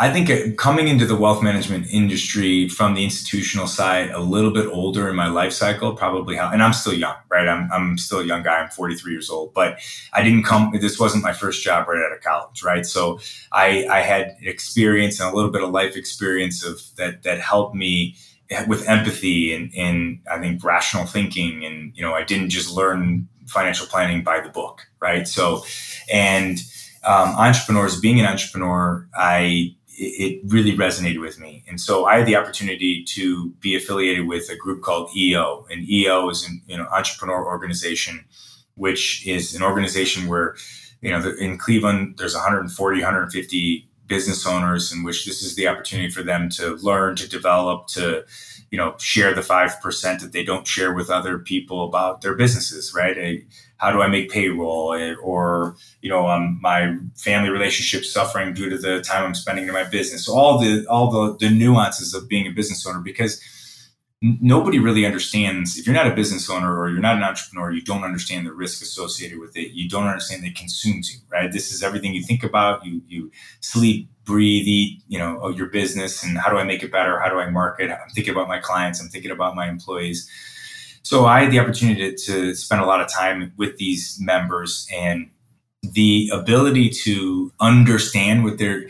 [0.00, 4.68] I think coming into the wealth management industry from the institutional side, a little bit
[4.68, 7.48] older in my life cycle, probably how, and I'm still young, right?
[7.48, 8.58] I'm, I'm still a young guy.
[8.60, 9.80] I'm 43 years old, but
[10.12, 12.86] I didn't come, this wasn't my first job right out of college, right?
[12.86, 13.18] So
[13.50, 17.74] I, I had experience and a little bit of life experience of that, that helped
[17.74, 18.14] me
[18.68, 21.64] with empathy and, and I think rational thinking.
[21.64, 25.26] And, you know, I didn't just learn financial planning by the book, right?
[25.26, 25.64] So,
[26.12, 26.60] and
[27.04, 32.26] um, entrepreneurs, being an entrepreneur, I it really resonated with me, and so I had
[32.26, 36.76] the opportunity to be affiliated with a group called EO, and EO is an you
[36.76, 38.24] know entrepreneur organization,
[38.74, 40.56] which is an organization where
[41.00, 46.10] you know in Cleveland there's 140, 150 business owners in which this is the opportunity
[46.10, 48.24] for them to learn, to develop, to
[48.70, 52.34] you know share the five percent that they don't share with other people about their
[52.34, 53.18] businesses right?
[53.18, 53.44] A,
[53.78, 54.94] how do i make payroll?
[55.22, 59.72] Or you know um, my family relationship suffering due to the time i'm spending in
[59.72, 60.26] my business.
[60.26, 63.42] So all the all the, the nuances of being a business owner because
[64.20, 67.80] nobody really understands if you're not a business owner or you're not an entrepreneur you
[67.80, 69.70] don't understand the risk associated with it.
[69.70, 71.52] You don't understand that it consumes you right?
[71.52, 72.84] This is everything you think about.
[72.84, 76.82] You you sleep breathe eat you know oh, your business and how do i make
[76.82, 77.20] it better?
[77.20, 77.90] How do i market?
[77.90, 79.00] I'm thinking about my clients.
[79.00, 80.28] I'm thinking about my employees
[81.08, 84.86] so i had the opportunity to, to spend a lot of time with these members
[84.94, 85.30] and
[85.82, 88.88] the ability to understand what they're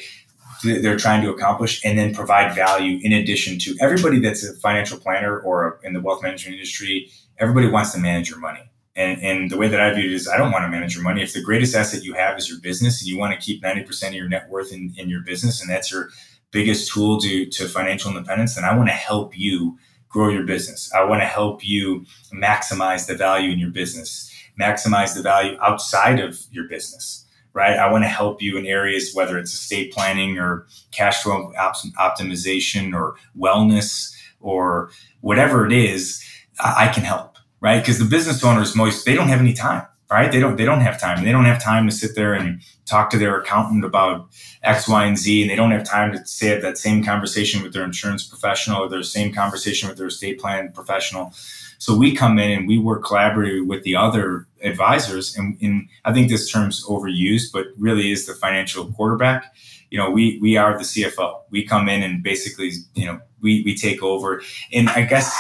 [0.65, 4.99] they're trying to accomplish and then provide value in addition to everybody that's a financial
[4.99, 7.09] planner or in the wealth management industry.
[7.39, 8.69] Everybody wants to manage your money.
[8.97, 11.05] And, and the way that i view it is i don't want to manage your
[11.05, 11.23] money.
[11.23, 14.09] If the greatest asset you have is your business and you want to keep 90%
[14.09, 16.09] of your net worth in, in your business and that's your
[16.51, 19.79] biggest tool to, to financial independence then i want to help you
[20.09, 25.15] grow your business i want to help you maximize the value in your business maximize
[25.15, 27.25] the value outside of your business
[27.59, 27.77] right?
[27.77, 32.95] I want to help you in areas, whether it's estate planning or cash flow optimization
[32.95, 34.91] or wellness or
[35.23, 36.25] whatever it is,
[36.61, 37.81] I can help, right?
[37.81, 40.33] Because the business owners most, they don't have any time, right?
[40.33, 41.25] They don't, they don't have time.
[41.25, 44.29] They don't have time to sit there and talk to their accountant about
[44.63, 45.43] X, Y, and Z.
[45.43, 48.89] And they don't have time to say that same conversation with their insurance professional or
[48.89, 51.33] their same conversation with their estate plan professional.
[51.79, 55.37] So we come in and we work collaboratively with the other advisors.
[55.37, 59.55] And, and I think this term's overused, but really is the financial quarterback.
[59.91, 61.41] You know, we we are the CFO.
[61.51, 64.43] We come in and basically, you know, we we take over.
[64.73, 65.35] And I guess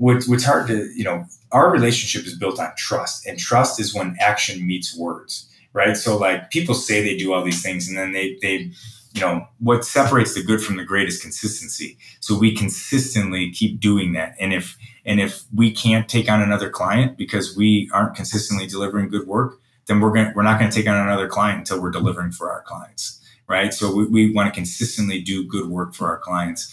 [0.00, 3.94] what's what's hard to, you know, our relationship is built on trust, and trust is
[3.94, 5.96] when action meets words, right?
[5.96, 8.72] So like people say they do all these things, and then they they
[9.12, 11.98] you know what separates the good from the great is consistency.
[12.20, 16.70] So we consistently keep doing that and if and if we can't take on another
[16.70, 20.76] client because we aren't consistently delivering good work then we're going we're not going to
[20.76, 23.74] take on another client until we're delivering for our clients right?
[23.74, 26.72] So we, we want to consistently do good work for our clients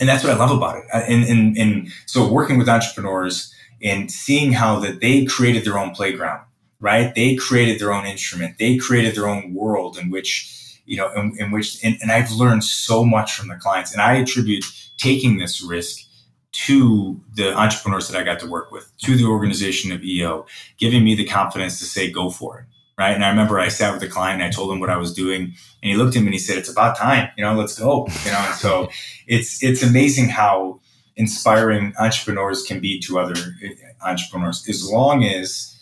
[0.00, 4.10] and that's what i love about it and, and and so working with entrepreneurs and
[4.10, 6.44] seeing how that they created their own playground
[6.80, 10.52] right they created their own instrument they created their own world in which
[10.86, 13.92] you know, in, in which, and, and I've learned so much from the clients.
[13.92, 14.64] And I attribute
[14.96, 16.04] taking this risk
[16.52, 20.46] to the entrepreneurs that I got to work with, to the organization of EO,
[20.78, 22.64] giving me the confidence to say, go for it.
[22.98, 23.14] Right.
[23.14, 25.12] And I remember I sat with the client and I told him what I was
[25.12, 27.78] doing and he looked at me and he said, it's about time, you know, let's
[27.78, 28.06] go.
[28.24, 28.88] You know, and so
[29.26, 30.80] it's, it's amazing how
[31.16, 35.74] inspiring entrepreneurs can be to other eh, entrepreneurs as long as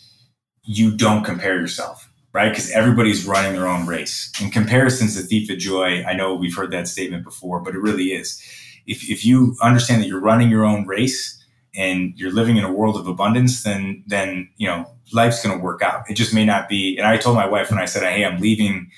[0.63, 2.49] you don't compare yourself right?
[2.49, 4.29] Because everybody's running their own race.
[4.41, 6.03] And comparison's the thief of joy.
[6.03, 8.41] I know we've heard that statement before, but it really is.
[8.85, 11.34] If, if you understand that you're running your own race
[11.77, 15.63] and you're living in a world of abundance, then then you know life's going to
[15.63, 16.09] work out.
[16.09, 16.97] It just may not be.
[16.97, 18.89] And I told my wife when I said, "Hey, I'm leaving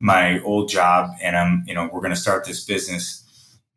[0.00, 3.20] my old job and I'm you know we're going to start this business."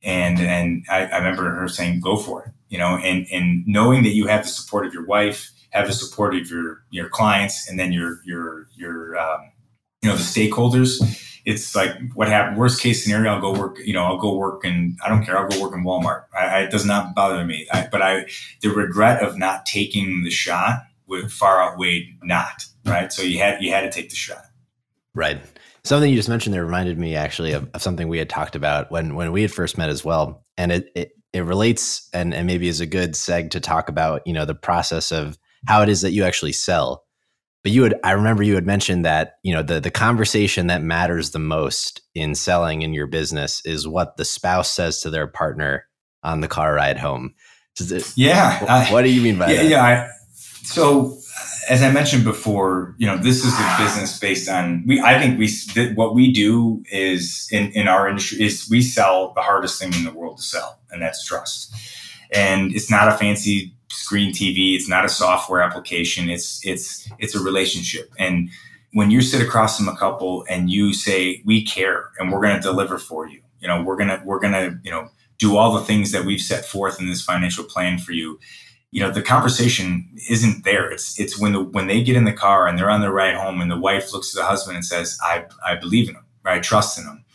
[0.04, 4.04] And and I, I remember her saying, "Go for it," you know, and and knowing
[4.04, 7.70] that you have the support of your wife have the support of your your clients
[7.70, 9.52] and then your your your um,
[10.02, 11.02] you know the stakeholders
[11.48, 14.64] it's like what happened worst case scenario i'll go work you know i'll go work
[14.66, 16.26] and i don't care i'll go work in walmart.
[16.38, 17.68] I, I, it does not bother me.
[17.72, 18.26] I, but i
[18.62, 23.12] the regret of not taking the shot would far outweighed not right?
[23.12, 24.44] So you had you had to take the shot.
[25.14, 25.42] Right.
[25.84, 28.92] Something you just mentioned there reminded me actually of, of something we had talked about
[28.92, 30.44] when when we had first met as well.
[30.58, 34.26] And it, it it relates and, and maybe is a good seg to talk about
[34.26, 37.04] you know the process of how it is that you actually sell.
[37.68, 40.82] But you would I remember you had mentioned that, you know, the the conversation that
[40.82, 45.28] matters the most in selling in your business is what the spouse says to their
[45.28, 45.86] partner
[46.24, 47.36] on the car ride home.
[47.78, 48.62] It, yeah.
[48.62, 49.70] What, I, what, do you mean by yeah, that?
[49.70, 49.84] Yeah.
[49.84, 50.10] I,
[50.64, 51.18] so
[51.68, 55.02] as I mentioned before, you know, this is a business based on we.
[55.02, 59.34] I think we that what we do is in in our industry is we sell
[59.34, 61.76] the hardest thing in the world to sell, and that's trust.
[62.34, 63.77] And it's not a fancy
[64.08, 64.74] screen TV.
[64.74, 66.30] It's not a software application.
[66.30, 68.10] It's it's it's a relationship.
[68.18, 68.50] And
[68.94, 72.56] when you sit across from a couple and you say, "We care, and we're going
[72.56, 75.86] to deliver for you," you know, we're gonna we're gonna you know do all the
[75.86, 78.40] things that we've set forth in this financial plan for you.
[78.92, 80.90] You know, the conversation isn't there.
[80.90, 83.36] It's it's when the when they get in the car and they're on their ride
[83.36, 86.26] home, and the wife looks to the husband and says, "I I believe in him.
[86.46, 87.26] I trust in him."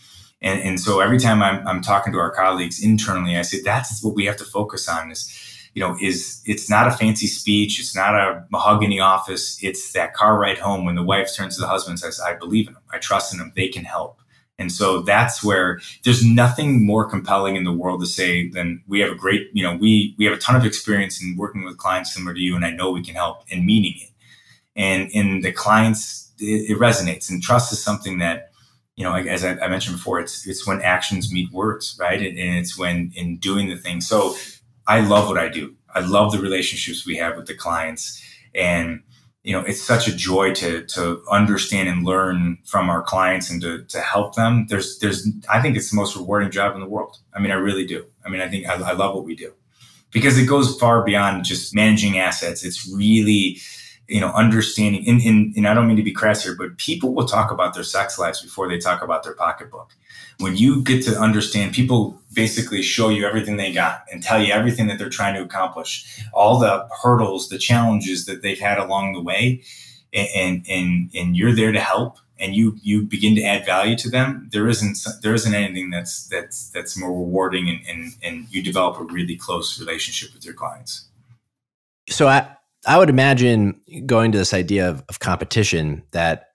[0.45, 4.03] And, and so every time I'm, I'm talking to our colleagues internally, I say that's
[4.03, 5.29] what we have to focus on is
[5.75, 7.81] you know, is it's not a fancy speech.
[7.81, 9.59] It's not a mahogany office.
[9.63, 12.35] It's that car ride home when the wife turns to the husband and says, I
[12.35, 12.83] believe in them.
[12.93, 13.53] I trust in them.
[13.57, 14.19] They can help.
[14.59, 19.01] And so that's where there's nothing more compelling in the world to say than we
[19.01, 21.79] have a great, you know, we we have a ton of experience in working with
[21.79, 24.11] clients similar to you, and I know we can help in meaning it.
[24.77, 27.31] And in the clients, it, it resonates.
[27.31, 28.51] And trust is something that,
[28.95, 32.21] you know, as I, mentioned before, it's it's when actions meet words, right?
[32.21, 34.01] And it's when in doing the thing.
[34.01, 34.37] So
[34.87, 35.75] I love what I do.
[35.95, 38.23] I love the relationships we have with the clients.
[38.55, 39.03] And,
[39.43, 43.61] you know, it's such a joy to to understand and learn from our clients and
[43.63, 44.67] to, to help them.
[44.69, 47.19] There's there's I think it's the most rewarding job in the world.
[47.35, 48.05] I mean, I really do.
[48.25, 49.53] I mean, I think I, I love what we do
[50.13, 52.65] because it goes far beyond just managing assets.
[52.65, 53.59] It's really
[54.13, 57.15] you know, understanding, and, and, and I don't mean to be crass here, but people
[57.15, 59.95] will talk about their sex lives before they talk about their pocketbook.
[60.39, 64.53] When you get to understand, people basically show you everything they got and tell you
[64.53, 69.15] everything that they're trying to accomplish, all the hurdles, the challenges that they've had along
[69.15, 69.63] the way,
[70.13, 74.11] and and and you're there to help and you you begin to add value to
[74.11, 78.63] them there isn't there isn't anything that's that's that's more rewarding and and, and you
[78.63, 81.07] develop a really close relationship with your clients
[82.11, 86.49] so I, I would imagine going to this idea of, of competition that,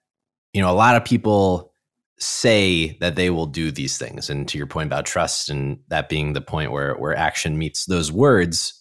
[0.52, 1.72] you know, a lot of people
[2.18, 4.28] say that they will do these things.
[4.28, 7.86] And to your point about trust and that being the point where, where action meets
[7.86, 8.74] those words,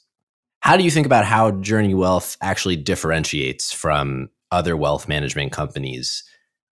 [0.60, 6.24] how do you think about how Journey Wealth actually differentiates from other wealth management companies?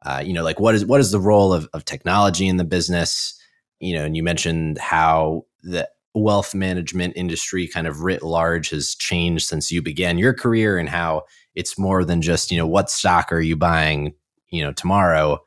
[0.06, 2.64] Uh, you know, like what is what is the role of, of technology in the
[2.64, 3.40] business?
[3.80, 8.96] You know, and you mentioned how the wealth management industry kind of writ large has
[8.96, 12.90] changed since you began your career and how it's more than just you know what
[12.90, 14.14] stock are you buying
[14.50, 15.40] you know tomorrow.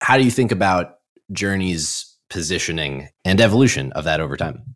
[0.00, 0.98] How do you think about
[1.32, 4.74] journey's positioning and evolution of that over time?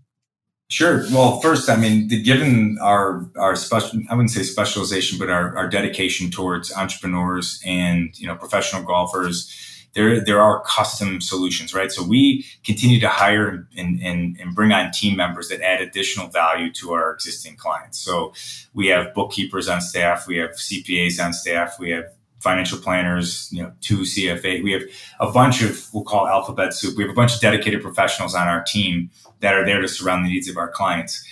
[0.68, 1.04] Sure.
[1.12, 5.68] Well first i mean given our our special i wouldn't say specialization but our, our
[5.68, 11.92] dedication towards entrepreneurs and you know professional golfers there there are custom solutions, right?
[11.92, 16.28] So we continue to hire and, and, and bring on team members that add additional
[16.28, 17.98] value to our existing clients.
[17.98, 18.32] So
[18.74, 22.06] we have bookkeepers on staff, we have CPAs on staff, we have
[22.42, 24.64] financial planners, you know, two CFA.
[24.64, 24.82] We have
[25.20, 26.96] a bunch of we'll call alphabet soup.
[26.96, 30.24] We have a bunch of dedicated professionals on our team that are there to surround
[30.24, 31.24] the needs of our clients.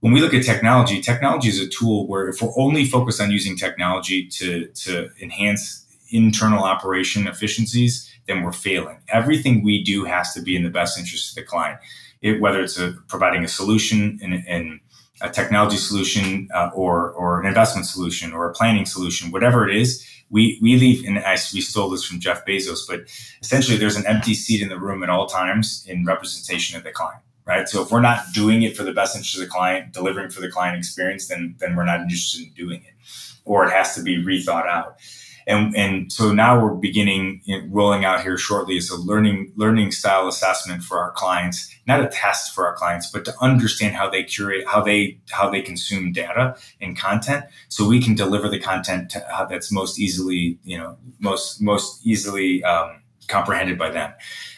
[0.00, 3.30] When we look at technology, technology is a tool where if we're only focused on
[3.30, 8.98] using technology to, to enhance internal operation efficiencies, then we're failing.
[9.08, 11.78] Everything we do has to be in the best interest of the client,
[12.22, 14.80] it, whether it's a, providing a solution and, and
[15.22, 19.74] a technology solution uh, or, or an investment solution or a planning solution, whatever it
[19.74, 23.02] is, we, we leave, and I, we stole this from Jeff Bezos, but
[23.40, 26.90] essentially there's an empty seat in the room at all times in representation of the
[26.90, 27.68] client, right?
[27.68, 30.40] So if we're not doing it for the best interest of the client, delivering for
[30.40, 32.94] the client experience, then, then we're not interested in doing it,
[33.44, 34.96] or it has to be rethought out
[35.46, 40.26] and and so now we're beginning rolling out here shortly is a learning learning style
[40.28, 41.72] assessment for our clients.
[41.86, 45.48] Not a test for our clients but to understand how they curate how they how
[45.48, 47.44] they consume data and content.
[47.68, 52.04] So we can deliver the content to how that's most easily you know most most
[52.04, 54.12] easily um, comprehended by them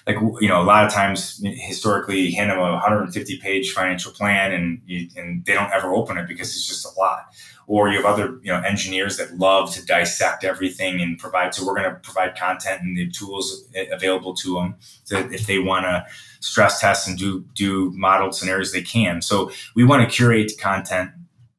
[0.08, 4.10] like you know a lot of times historically you hand them a 150 page financial
[4.10, 7.26] plan and you, and they don't ever open it because it's just a lot.
[7.66, 11.66] Or you have other you know engineers that love to dissect everything and provide so
[11.66, 15.84] we're going to provide content and the tools available to them so if they want
[15.84, 16.06] to
[16.40, 19.20] stress test and do do modeled scenarios they can.
[19.20, 21.10] So we want to curate content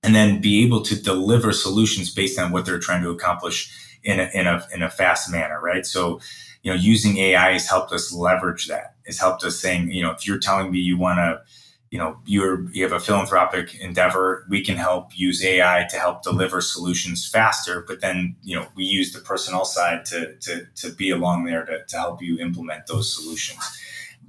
[0.03, 3.71] and then be able to deliver solutions based on what they're trying to accomplish
[4.03, 5.85] in a, in a, in a fast manner right?
[5.85, 6.19] So
[6.63, 8.95] you know using ai has helped us leverage that.
[9.05, 11.41] Has helped us saying you know if you're telling me you want to
[11.89, 16.21] you know you're you have a philanthropic endeavor we can help use ai to help
[16.21, 20.91] deliver solutions faster but then you know we use the personnel side to to, to
[20.91, 23.59] be along there to, to help you implement those solutions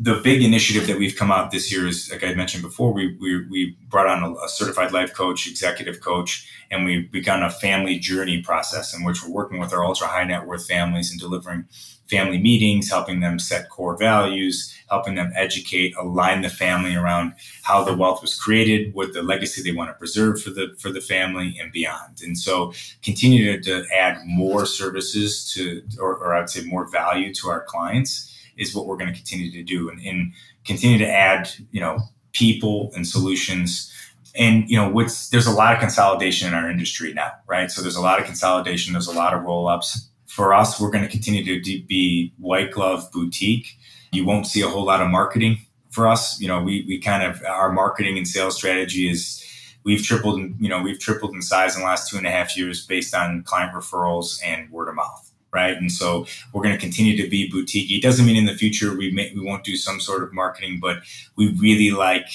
[0.02, 3.16] the big initiative that we've come out this year is like i mentioned before we
[3.20, 7.50] we, we brought on a, a certified life coach executive coach and we've begun a
[7.50, 11.20] family journey process in which we're working with our ultra high net worth families and
[11.20, 11.64] delivering
[12.10, 17.32] family meetings, helping them set core values, helping them educate, align the family around
[17.62, 20.90] how the wealth was created, what the legacy they want to preserve for the for
[20.90, 22.20] the family and beyond.
[22.22, 22.72] And so
[23.02, 28.29] continue to, add more services to or, or I'd say more value to our clients
[28.60, 30.32] is what we're going to continue to do and, and
[30.64, 31.98] continue to add, you know,
[32.32, 33.92] people and solutions
[34.36, 37.82] and you know what's there's a lot of consolidation in our industry now right so
[37.82, 41.10] there's a lot of consolidation there's a lot of roll-ups for us, we're going to
[41.10, 43.76] continue to be white glove boutique.
[44.12, 45.58] You won't see a whole lot of marketing
[45.90, 46.40] for us.
[46.40, 49.44] You know, we, we kind of, our marketing and sales strategy is
[49.82, 52.56] we've tripled, you know, we've tripled in size in the last two and a half
[52.56, 55.29] years based on client referrals and word of mouth.
[55.52, 55.76] Right.
[55.76, 57.90] And so we're going to continue to be boutique.
[57.90, 60.78] It doesn't mean in the future we may, we won't do some sort of marketing,
[60.80, 60.98] but
[61.36, 62.28] we really like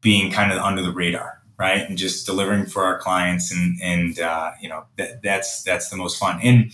[0.00, 4.18] being kind of under the radar right and just delivering for our clients and and
[4.18, 6.72] uh, you know that, that's that's the most fun and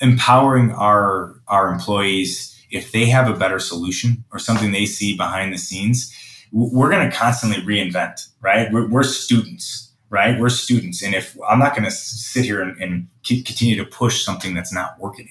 [0.00, 5.52] empowering our our employees if they have a better solution or something they see behind
[5.52, 6.14] the scenes
[6.52, 10.38] we're going to constantly reinvent right we're, we're, students right?
[10.38, 14.24] We're students and if i'm not going to sit here and, and, continue to push
[14.24, 15.28] something that's not working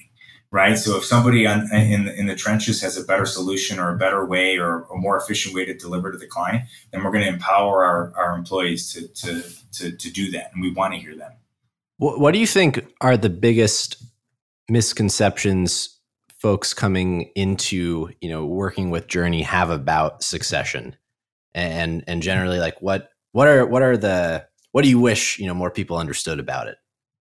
[0.50, 0.76] right?
[0.76, 4.26] So if somebody on, in, in the trenches has a better solution or a better
[4.26, 7.30] way or a more efficient way to deliver to the client then we're going to
[7.30, 11.16] empower our, our employees to, to, to, to do that and we want to hear
[11.16, 11.32] them.
[11.98, 14.02] What do you think are the biggest
[14.68, 16.00] misconceptions
[16.38, 20.96] folks coming into you know working with journey have about succession?
[21.54, 25.46] And and generally like what what are what are the what do you wish you
[25.46, 26.76] know more people understood about it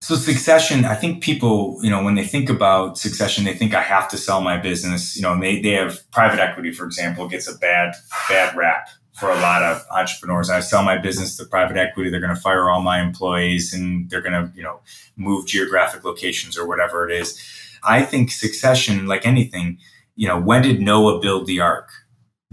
[0.02, 3.82] so succession i think people you know when they think about succession they think i
[3.82, 7.48] have to sell my business you know they, they have private equity for example gets
[7.48, 7.94] a bad
[8.28, 10.50] bad rap for a lot of entrepreneurs.
[10.50, 12.10] I sell my business to private equity.
[12.10, 14.80] They're going to fire all my employees and they're going to, you know,
[15.16, 17.42] move geographic locations or whatever it is.
[17.82, 19.78] I think succession, like anything,
[20.16, 21.88] you know, when did Noah build the ark?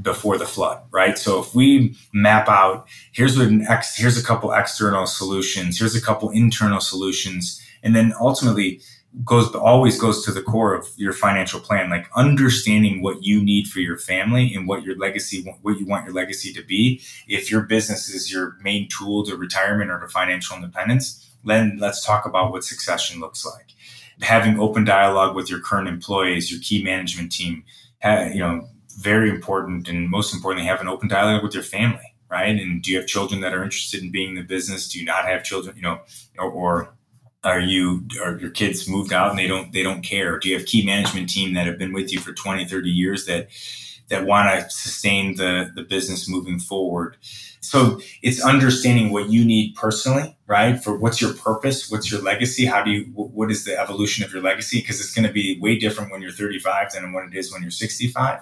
[0.01, 1.17] Before the flood, right?
[1.19, 6.01] So if we map out, here's an ex, here's a couple external solutions, here's a
[6.01, 8.81] couple internal solutions, and then ultimately
[9.23, 13.67] goes always goes to the core of your financial plan like understanding what you need
[13.67, 17.51] for your family and what your legacy what you want your legacy to be if
[17.51, 22.25] your business is your main tool to retirement or to financial independence then let's talk
[22.25, 23.67] about what succession looks like
[24.21, 27.63] having open dialogue with your current employees your key management team
[28.33, 28.67] you know
[28.97, 32.59] very important and most importantly have an open dialogue with your family right?
[32.59, 34.89] And do you have children that are interested in being in the business?
[34.89, 35.99] Do you not have children you know
[36.39, 36.93] or, or
[37.43, 40.39] are you are your kids moved out and they don't they don't care?
[40.39, 43.25] Do you have key management team that have been with you for 20 30 years
[43.27, 43.49] that
[44.09, 47.17] that want to sustain the the business moving forward.
[47.61, 50.83] So it's understanding what you need personally right?
[50.83, 51.89] For what's your purpose?
[51.89, 52.65] What's your legacy?
[52.65, 54.79] How do you what is the evolution of your legacy?
[54.79, 57.61] Because it's going to be way different when you're 35 than when it is when
[57.63, 58.41] you're 65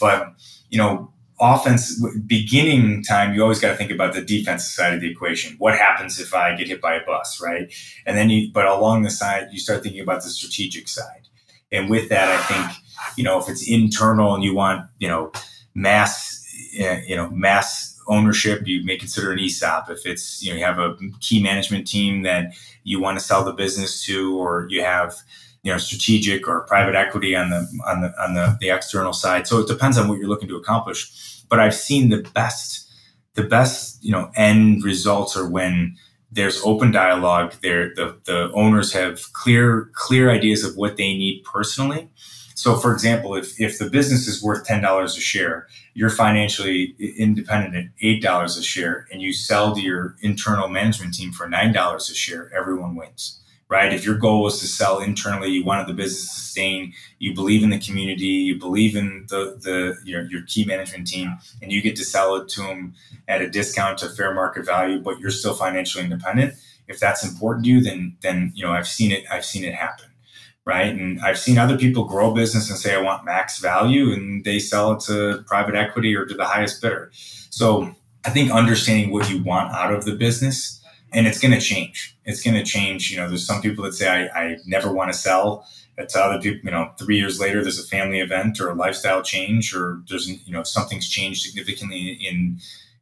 [0.00, 0.34] but
[0.70, 5.00] you know offense beginning time you always got to think about the defensive side of
[5.00, 5.54] the equation.
[5.58, 7.72] What happens if i get hit by a bus right?
[8.06, 11.28] And then you but along the side you start thinking about the strategic side.
[11.72, 12.85] And with that i think
[13.16, 15.32] you know if it's internal and you want you know
[15.74, 16.44] mass
[16.78, 20.64] eh, you know mass ownership you may consider an esop if it's you know you
[20.64, 24.82] have a key management team that you want to sell the business to or you
[24.82, 25.16] have
[25.66, 29.48] you know strategic or private equity on the on the on the, the external side.
[29.48, 31.42] So it depends on what you're looking to accomplish.
[31.48, 32.88] But i've seen the best
[33.34, 35.96] the best you know end results are when
[36.30, 41.44] there's open dialogue there the, the owners have clear clear ideas of what they need
[41.44, 42.08] personally
[42.56, 47.74] so for example if, if the business is worth $10 a share you're financially independent
[47.74, 52.14] at $8 a share and you sell to your internal management team for $9 a
[52.14, 53.92] share everyone wins right?
[53.92, 57.62] If your goal was to sell internally, you wanted the business to sustain, you believe
[57.62, 61.82] in the community, you believe in the the your, your key management team, and you
[61.82, 62.94] get to sell it to them
[63.28, 66.54] at a discount to fair market value, but you're still financially independent.
[66.88, 69.24] If that's important to you, then then you know I've seen it.
[69.30, 70.06] I've seen it happen,
[70.66, 70.92] right?
[70.92, 74.58] And I've seen other people grow business and say I want max value, and they
[74.58, 77.10] sell it to private equity or to the highest bidder.
[77.50, 77.94] So
[78.24, 80.76] I think understanding what you want out of the business
[81.12, 82.16] and it's going to change.
[82.24, 83.10] It's going to change.
[83.10, 85.66] You know, there's some people that say, I, I never want to sell.
[85.96, 89.22] To other people, you know, three years later, there's a family event or a lifestyle
[89.22, 92.58] change, or there's, you know, something's changed significantly in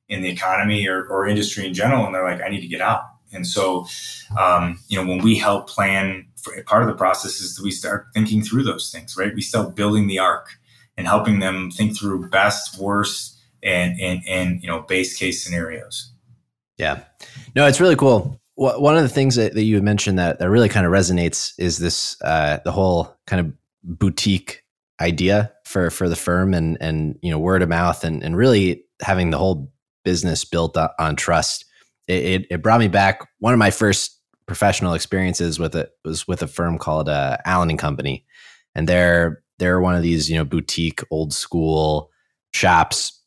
[0.09, 2.81] in the economy or, or industry in general, and they're like, I need to get
[2.81, 3.03] out.
[3.33, 3.87] And so,
[4.39, 6.27] um, you know, when we help plan,
[6.66, 9.34] part of the process is that we start thinking through those things, right?
[9.34, 10.49] We start building the ark
[10.97, 16.12] and helping them think through best, worst, and and and you know, base case scenarios.
[16.76, 17.05] Yeah.
[17.55, 18.40] No, it's really cool.
[18.57, 21.78] One of the things that, that you mentioned that, that really kind of resonates is
[21.78, 24.62] this uh, the whole kind of boutique
[25.01, 28.84] idea for for the firm and and you know word of mouth and and really
[29.03, 29.72] having the whole
[30.05, 31.64] business built on trust.
[32.07, 33.26] It, it, it brought me back.
[33.38, 37.70] One of my first professional experiences with it was with a firm called uh, Allen
[37.70, 38.24] and Company,
[38.74, 42.11] and they're they're one of these you know boutique old school
[42.53, 43.20] shops.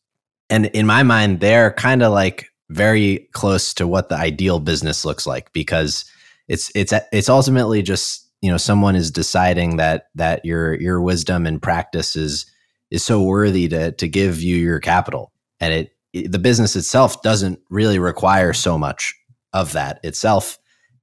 [0.50, 5.04] And in my mind, they're kind of like very close to what the ideal business
[5.04, 6.04] looks like because
[6.48, 11.46] it's it's it's ultimately just you know someone is deciding that that your your wisdom
[11.46, 12.46] and practice is
[12.90, 15.32] is so worthy to to give you your capital.
[15.60, 19.14] And it, it the business itself doesn't really require so much
[19.52, 20.58] of that itself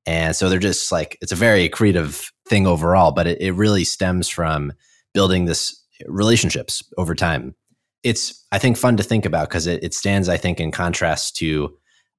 [0.06, 3.84] and so they're just like it's a very creative thing overall but it, it really
[3.84, 4.72] stems from
[5.14, 7.56] building this relationships over time
[8.04, 11.36] it's I think fun to think about because it, it stands I think in contrast
[11.38, 11.76] to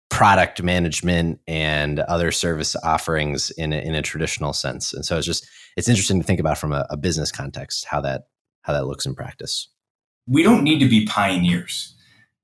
[0.09, 4.93] product management and other service offerings in a, in a traditional sense.
[4.93, 8.01] And so it's just it's interesting to think about from a, a business context how
[8.03, 8.23] that
[8.63, 9.69] how that looks in practice.
[10.27, 11.95] We don't need to be pioneers.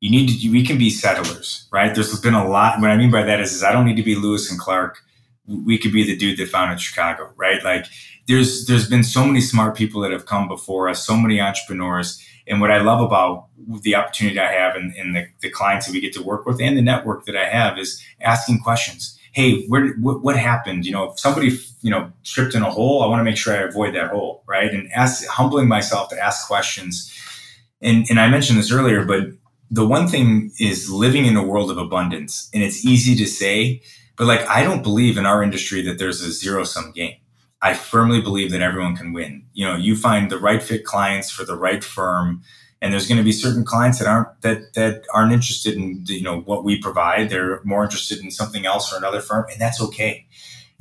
[0.01, 0.51] You need to.
[0.51, 1.95] We can be settlers, right?
[1.95, 2.81] There's been a lot.
[2.81, 4.99] What I mean by that is, is I don't need to be Lewis and Clark.
[5.47, 7.63] We could be the dude that founded Chicago, right?
[7.65, 7.87] Like
[8.29, 12.25] there's there's been so many smart people that have come before us, so many entrepreneurs
[12.47, 13.47] and what I love about
[13.83, 16.61] the opportunity I have and, and the, the, clients that we get to work with
[16.61, 19.19] and the network that I have is asking questions.
[19.33, 20.85] Hey, where what, what happened?
[20.85, 23.55] You know, if somebody you know tripped in a hole, I want to make sure
[23.55, 24.71] I avoid that hole, right?
[24.71, 27.11] And ask, humbling myself to ask questions.
[27.81, 29.29] And and I mentioned this earlier, but
[29.71, 33.81] the one thing is living in a world of abundance, and it's easy to say,
[34.17, 37.17] but like I don't believe in our industry that there's a zero sum game
[37.63, 39.45] I firmly believe that everyone can win.
[39.55, 42.43] You know, you find the right fit clients for the right firm,
[42.83, 46.23] and there's going to be certain clients that aren't that that aren't interested in you
[46.23, 47.31] know what we provide.
[47.31, 50.27] They're more interested in something else or another firm, and that's okay.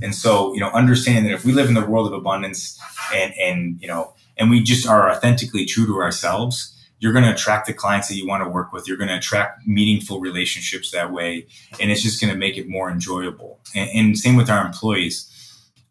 [0.02, 2.80] And so, you know, understanding that if we live in the world of abundance
[3.14, 7.34] and and you know, and we just are authentically true to ourselves, you're going to
[7.34, 8.88] attract the clients that you want to work with.
[8.88, 11.48] You're going to attract meaningful relationships that way,
[11.82, 13.60] and it's just going to make it more enjoyable.
[13.76, 15.28] And, and same with our employees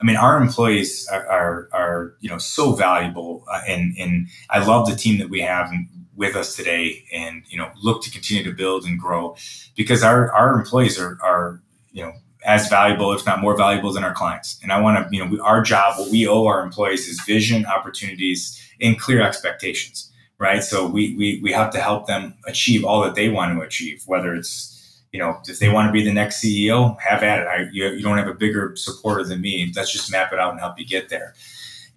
[0.00, 4.64] I mean, our employees are, are, are you know so valuable, uh, and and I
[4.64, 5.70] love the team that we have
[6.16, 9.36] with us today, and you know look to continue to build and grow
[9.76, 11.60] because our our employees are are
[11.92, 12.12] you know
[12.46, 14.58] as valuable, if not more valuable, than our clients.
[14.62, 17.20] And I want to you know we, our job, what we owe our employees is
[17.20, 20.09] vision, opportunities, and clear expectations.
[20.40, 23.60] Right, so we we we have to help them achieve all that they want to
[23.60, 24.80] achieve, whether it's
[25.12, 27.46] you know, if they want to be the next CEO, have at it.
[27.48, 29.72] I, you, you don't have a bigger supporter than me.
[29.74, 31.34] Let's just map it out and help you get there.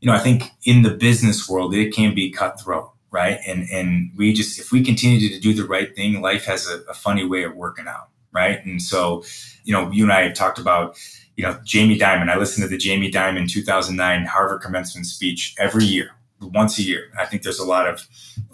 [0.02, 3.39] You know, I think in the business world, it can be cutthroat, right?
[3.48, 6.82] And and we just if we continue to do the right thing, life has a,
[6.89, 8.64] a funny way of working out, right?
[8.66, 9.24] And so,
[9.64, 10.98] you know, you and I have talked about,
[11.38, 12.30] you know, Jamie Dimon.
[12.30, 16.12] I listen to the Jamie Dimon 2009 Harvard commencement speech every year
[16.48, 17.12] once a year.
[17.18, 18.08] I think there's a lot of,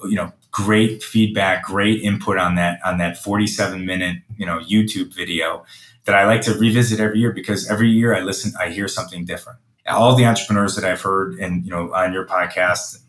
[0.03, 5.13] you know, great feedback, great input on that on that 47 minute, you know, YouTube
[5.13, 5.65] video
[6.05, 9.25] that I like to revisit every year because every year I listen, I hear something
[9.25, 9.59] different.
[9.87, 12.99] All the entrepreneurs that I've heard and you know on your podcast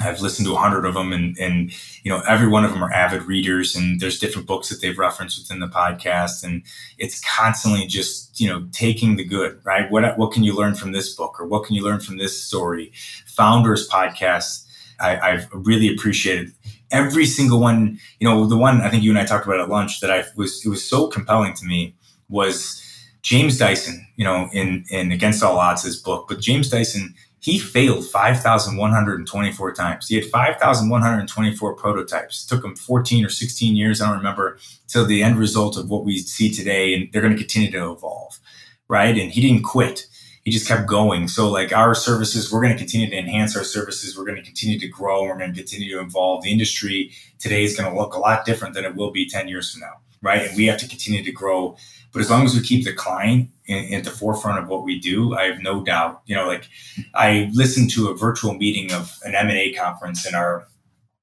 [0.00, 1.70] I've listened to a hundred of them and, and,
[2.02, 4.98] you know, every one of them are avid readers and there's different books that they've
[4.98, 6.42] referenced within the podcast.
[6.42, 6.62] And
[6.96, 9.90] it's constantly just, you know, taking the good, right?
[9.90, 12.42] What, what can you learn from this book or what can you learn from this
[12.42, 12.90] story?
[13.26, 14.66] Founders podcast.
[14.98, 16.52] I, I've really appreciated
[16.90, 17.98] every single one.
[18.18, 20.24] You know, the one I think you and I talked about at lunch that I
[20.36, 21.94] was, it was so compelling to me
[22.30, 22.82] was
[23.20, 27.58] James Dyson, you know, in, in Against All Odds, his book, but James Dyson, he
[27.58, 30.06] failed 5,124 times.
[30.06, 32.44] He had 5,124 prototypes.
[32.44, 35.90] It took him 14 or 16 years, I don't remember, till the end result of
[35.90, 36.94] what we see today.
[36.94, 38.38] And they're going to continue to evolve,
[38.86, 39.18] right?
[39.18, 40.06] And he didn't quit.
[40.44, 41.26] He just kept going.
[41.26, 44.16] So, like our services, we're going to continue to enhance our services.
[44.16, 45.22] We're going to continue to grow.
[45.22, 46.44] And We're going to continue to evolve.
[46.44, 49.48] The industry today is going to look a lot different than it will be 10
[49.48, 50.42] years from now, right?
[50.42, 51.76] And we have to continue to grow
[52.12, 54.98] but as long as we keep the client in, at the forefront of what we
[54.98, 56.22] do, I have no doubt.
[56.26, 56.68] You know, like
[57.14, 60.68] I listened to a virtual meeting of an M and A conference in our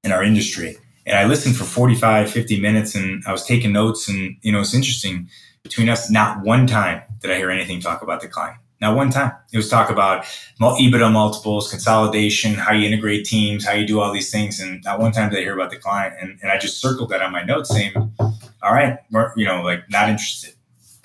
[0.02, 0.76] in our industry,
[1.06, 4.08] and I listened for 45, 50 minutes, and I was taking notes.
[4.08, 5.28] And you know, it's interesting
[5.62, 6.10] between us.
[6.10, 8.58] Not one time did I hear anything talk about the client.
[8.80, 9.32] Now, one time.
[9.52, 10.24] It was talk about
[10.58, 14.58] EBITDA multiples, consolidation, how you integrate teams, how you do all these things.
[14.58, 16.14] And not one time did I hear about the client.
[16.18, 18.98] And, and I just circled that on my notes saying, all right,
[19.36, 20.54] you know, like not interested.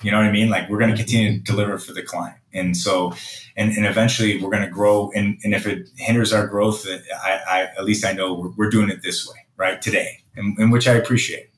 [0.02, 0.50] You know what I mean?
[0.50, 2.36] Like we're going to continue to deliver for the client.
[2.52, 3.14] And so,
[3.56, 5.10] and, and eventually we're going to grow.
[5.14, 6.86] And, and if it hinders our growth,
[7.24, 9.80] I, I at least I know we're, we're doing it this way, right?
[9.80, 11.50] Today, and, and which I appreciate.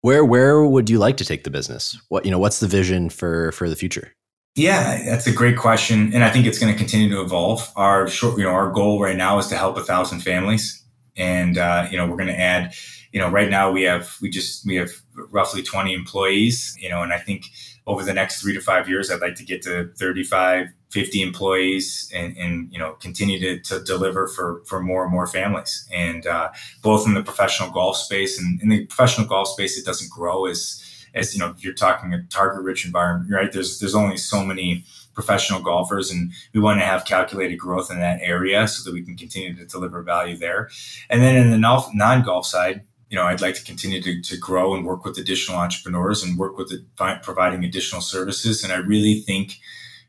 [0.00, 2.00] Where, where would you like to take the business?
[2.08, 4.12] What, you know, what's the vision for, for the future?
[4.54, 6.14] Yeah, that's a great question.
[6.14, 7.70] And I think it's going to continue to evolve.
[7.76, 10.82] Our short, you know, our goal right now is to help a thousand families.
[11.16, 12.72] And, uh, you know, we're going to add,
[13.12, 14.90] you know, right now we have, we just, we have
[15.30, 17.46] roughly 20 employees, you know, and I think
[17.86, 22.10] over the next three to five years, I'd like to get to 35, 50 employees
[22.14, 25.88] and, and you know, continue to, to deliver for, for more and more families.
[25.94, 26.50] And uh,
[26.82, 30.46] both in the professional golf space and in the professional golf space, it doesn't grow
[30.46, 30.82] as,
[31.14, 33.52] as, you know, you're talking a target rich environment, right?
[33.52, 37.98] There's, there's only so many professional golfers and we want to have calculated growth in
[38.00, 40.68] that area so that we can continue to deliver value there.
[41.08, 41.58] And then in the
[41.94, 45.18] non golf side, you know, I'd like to continue to, to grow and work with
[45.18, 48.64] additional entrepreneurs and work with the, providing additional services.
[48.64, 49.58] And I really think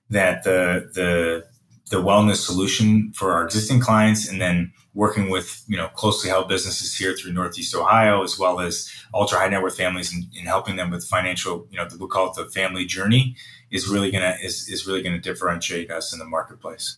[0.09, 1.45] that the the
[1.89, 6.49] the wellness solution for our existing clients, and then working with you know closely held
[6.49, 10.47] businesses here through Northeast Ohio, as well as ultra high net worth families, and, and
[10.47, 13.35] helping them with financial, you know, we call it the family journey,
[13.71, 16.97] is really gonna is is really gonna differentiate us in the marketplace.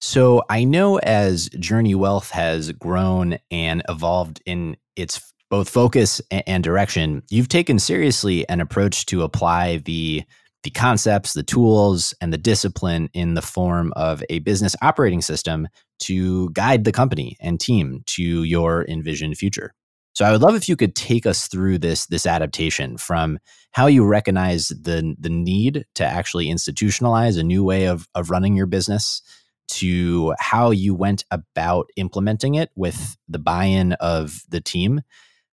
[0.00, 6.64] So I know as Journey Wealth has grown and evolved in its both focus and
[6.64, 10.24] direction, you've taken seriously an approach to apply the
[10.62, 15.66] the concepts, the tools, and the discipline in the form of a business operating system
[16.00, 19.72] to guide the company and team to your envisioned future.
[20.12, 23.38] So I would love if you could take us through this this adaptation from
[23.72, 28.54] how you recognize the the need to actually institutionalize a new way of of running
[28.54, 29.22] your business
[29.70, 35.02] to how you went about implementing it with the buy-in of the team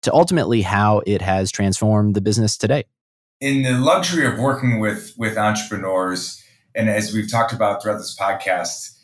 [0.02, 2.86] to ultimately how it has transformed the business today.
[3.40, 6.44] In the luxury of working with with entrepreneurs
[6.78, 8.98] and as we've talked about throughout this podcast,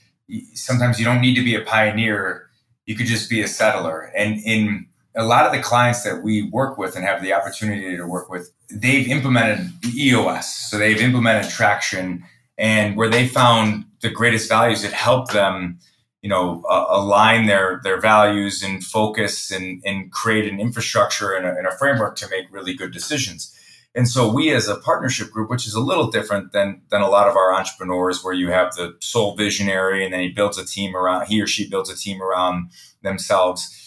[0.53, 2.47] sometimes you don't need to be a pioneer,
[2.85, 4.11] you could just be a settler.
[4.15, 4.85] And in
[5.15, 8.29] a lot of the clients that we work with and have the opportunity to work
[8.29, 10.53] with, they've implemented EOS.
[10.69, 12.23] So they've implemented traction
[12.57, 15.79] and where they found the greatest values, it helped them,
[16.21, 21.47] you know, uh, align their their values and focus and and create an infrastructure and
[21.47, 23.57] a, and a framework to make really good decisions.
[23.95, 27.09] And so we as a partnership group, which is a little different than than a
[27.09, 30.65] lot of our entrepreneurs, where you have the sole visionary and then he builds a
[30.65, 33.79] team around he or she builds a team around themselves.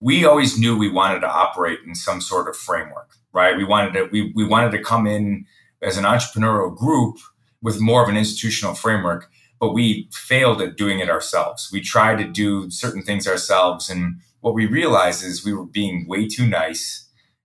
[0.00, 3.56] We always knew we wanted to operate in some sort of framework, right?
[3.56, 5.46] We wanted to we, we wanted to come in
[5.80, 7.16] as an entrepreneurial group
[7.62, 9.30] with more of an institutional framework,
[9.62, 11.70] but we failed at doing it ourselves.
[11.72, 13.88] We tried to do certain things ourselves.
[13.88, 17.02] And what we realized is we were being way too nice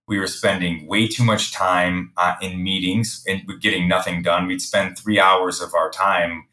[0.07, 4.47] we were spending way too much time uh, in meetings and getting nothing done.
[4.47, 6.45] We'd spend three hours of our time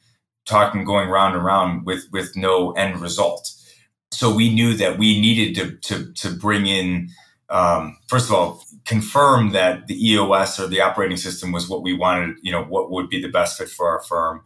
[0.45, 3.53] talking, going round and round with with no end result.
[4.13, 7.09] So we knew that we needed to to, to bring in
[7.49, 11.95] um, first of all confirm that the EOS or the operating system was what we
[11.95, 12.37] wanted.
[12.43, 14.43] You know what would be the best fit for our firm.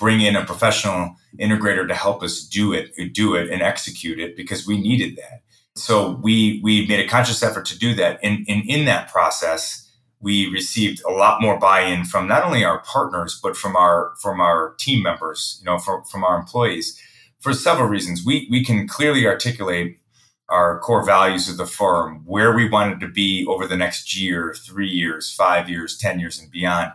[0.00, 4.36] Bring in a professional integrator to help us do it, do it, and execute it
[4.36, 5.42] because we needed that.
[5.76, 8.18] So we we made a conscious effort to do that.
[8.22, 9.86] And, and in that process
[10.20, 14.40] we received a lot more buy-in from not only our partners but from our from
[14.40, 17.00] our team members you know from, from our employees
[17.40, 18.24] for several reasons.
[18.24, 19.98] We we can clearly articulate
[20.48, 24.54] our core values of the firm where we wanted to be over the next year
[24.54, 26.92] three years five years ten years and beyond.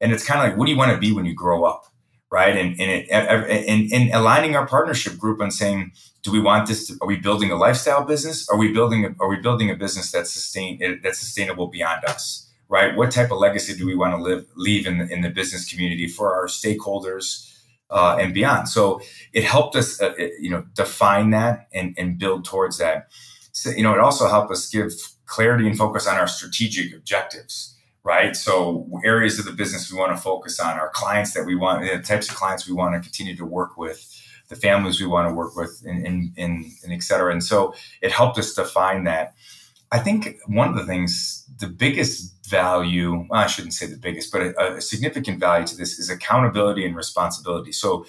[0.00, 1.86] And it's kind of like what do you want to be when you grow up
[2.34, 2.56] right?
[2.56, 5.92] And and, it, and, and aligning our partnership group and saying
[6.24, 8.48] do we want this to, are we building a lifestyle business?
[8.48, 12.44] Are we building a, are we building a business that's sustain that's sustainable beyond us
[12.68, 12.96] right?
[12.96, 15.70] What type of legacy do we want to live leave in the, in the business
[15.70, 17.26] community for our stakeholders
[17.90, 18.68] uh, and beyond?
[18.68, 19.00] So
[19.32, 23.08] it helped us uh, you know define that and, and build towards that.
[23.52, 24.92] So, you know it also helped us give
[25.26, 27.73] clarity and focus on our strategic objectives
[28.04, 31.54] right so areas of the business we want to focus on our clients that we
[31.54, 34.06] want the types of clients we want to continue to work with
[34.48, 37.32] the families we want to work with, and, and, and, and et cetera.
[37.32, 39.34] And so it helped us define that.
[39.92, 44.32] I think one of the things, the biggest value, well, I shouldn't say the biggest,
[44.32, 47.72] but a, a, significant value to this is accountability and responsibility.
[47.72, 48.04] So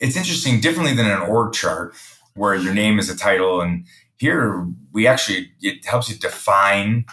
[0.00, 1.94] it's interesting, differently than an org chart
[2.34, 3.60] where your name is a title.
[3.60, 3.84] And
[4.16, 7.04] here we actually, it helps you define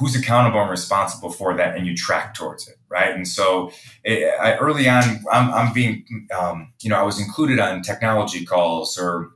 [0.00, 3.14] who's accountable and responsible for that and you track towards it right?
[3.14, 3.70] And so
[4.02, 6.04] it, I, early on i'm, I'm being
[6.36, 9.30] um, you know i was included on technology calls or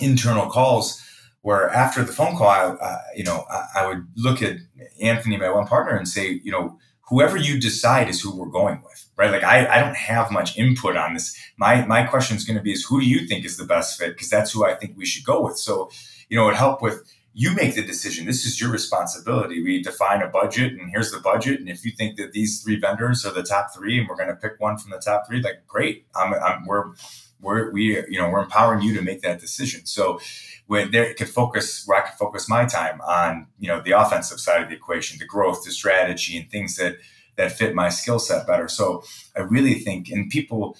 [0.00, 1.02] internal calls
[1.42, 4.56] where after the phone call i uh, you know I, I, would look at
[5.02, 8.80] anthony my one partner and say you know whoever you decide is who we're going
[8.82, 9.30] with right?
[9.30, 11.36] Like i, I don't have much input on this.
[11.56, 13.98] My my question is going to be is who do you think is the best
[13.98, 14.14] fit?
[14.14, 15.58] Because that's who i think we should go with.
[15.58, 15.90] So
[16.28, 17.02] you know it helped with
[17.36, 18.26] you make the decision.
[18.26, 19.60] This is your responsibility.
[19.60, 21.58] We define a budget, and here's the budget.
[21.58, 24.28] And if you think that these three vendors are the top three, and we're going
[24.28, 26.06] to pick one from the top three, like great.
[26.14, 26.92] I'm, I'm, we're
[27.40, 29.84] we're we you know we're empowering you to make that decision.
[29.84, 30.20] So
[30.68, 34.38] when there could focus, where I could focus my time on you know the offensive
[34.38, 36.98] side of the equation, the growth, the strategy, and things that
[37.36, 38.68] that fit my skill set better.
[38.68, 39.02] So
[39.36, 40.76] I really think, and people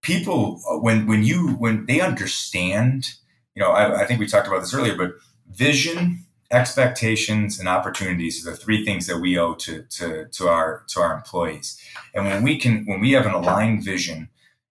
[0.00, 3.10] people uh, when when you when they understand,
[3.54, 5.12] you know, I, I think we talked about this earlier, but
[5.50, 10.84] vision, expectations, and opportunities are the three things that we owe to, to, to our
[10.88, 11.80] to our employees.
[12.14, 14.28] And when we can when we have an aligned vision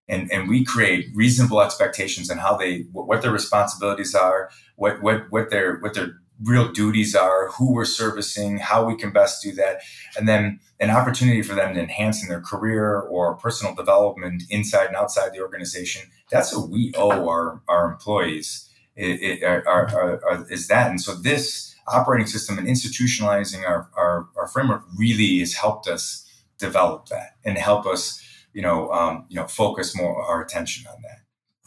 [0.07, 5.31] and, and we create reasonable expectations on how they what their responsibilities are, what what
[5.31, 9.51] what their what their real duties are, who we're servicing, how we can best do
[9.53, 9.81] that,
[10.17, 14.87] and then an opportunity for them to enhance in their career or personal development inside
[14.87, 16.09] and outside the organization.
[16.31, 18.68] That's what we owe our, our employees
[18.99, 20.89] it, are, are, are, is that.
[20.89, 26.25] And so this operating system and institutionalizing our, our, our, framework really has helped us
[26.59, 28.21] develop that and help us,
[28.53, 31.19] you know, um, you know, focus more our attention on that.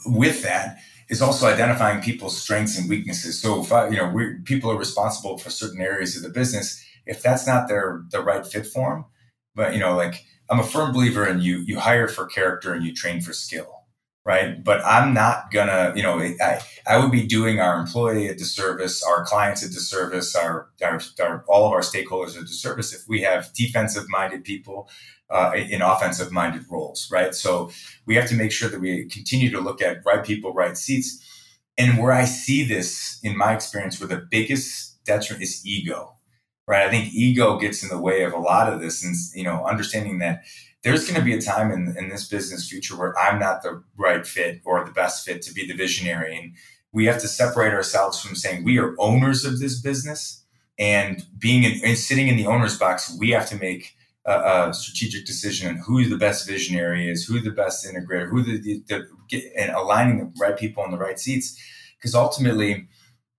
[0.07, 0.79] With that
[1.09, 3.41] is also identifying people's strengths and weaknesses.
[3.41, 6.83] So if I, you know, we people are responsible for certain areas of the business.
[7.07, 9.05] If that's not their the right fit for them,
[9.55, 11.59] but you know, like I'm a firm believer in you.
[11.59, 13.82] You hire for character and you train for skill
[14.25, 14.63] right?
[14.63, 19.03] But I'm not gonna, you know, I, I would be doing our employee a disservice,
[19.03, 23.23] our clients a disservice, our, our, our all of our stakeholders a disservice if we
[23.23, 24.89] have defensive minded people
[25.31, 27.35] uh, in offensive minded roles, right?
[27.35, 27.71] So
[28.07, 31.27] we have to make sure that we continue to look at right people, right seats.
[31.79, 36.13] And where I see this in my experience, where the biggest detriment is ego,
[36.69, 36.87] right?
[36.87, 39.65] I think ego gets in the way of a lot of this, and you know,
[39.65, 40.45] understanding that
[40.85, 43.83] there's going to be a time in, in this business future where I'm not the
[43.97, 46.37] right fit or the best fit to be the visionary.
[46.37, 46.53] And
[46.93, 50.45] we have to separate ourselves from saying we are owners of this business
[50.79, 53.95] and being in, and sitting in the owner's box, we have to make
[54.27, 58.43] a, a, strategic decision on who the best visionary is, who the best integrator, who
[58.43, 61.61] the, the, the and aligning the right people in the right seats.
[61.99, 62.89] Because ultimately,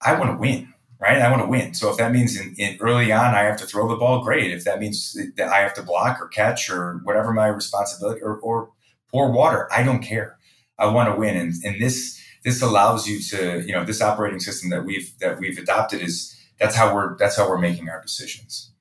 [0.01, 0.72] I want to win
[1.03, 1.21] right?
[1.21, 1.73] I want to win.
[1.73, 4.51] So if that means in, in, early on I have to throw the ball, great.
[4.51, 8.37] If that means that I have to block or catch or whatever my responsibility or,
[8.37, 8.69] or
[9.11, 10.37] pour water, I don't care.
[10.79, 14.39] I want to win, and, and this this allows you to you know this operating
[14.39, 18.01] system that we've that we've adopted is that's how we're that's how we're making our
[18.01, 18.71] decisions.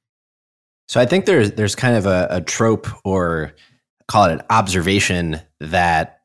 [0.89, 3.53] So I think there's there's kind of a, a trope or
[4.09, 6.21] call it an observation that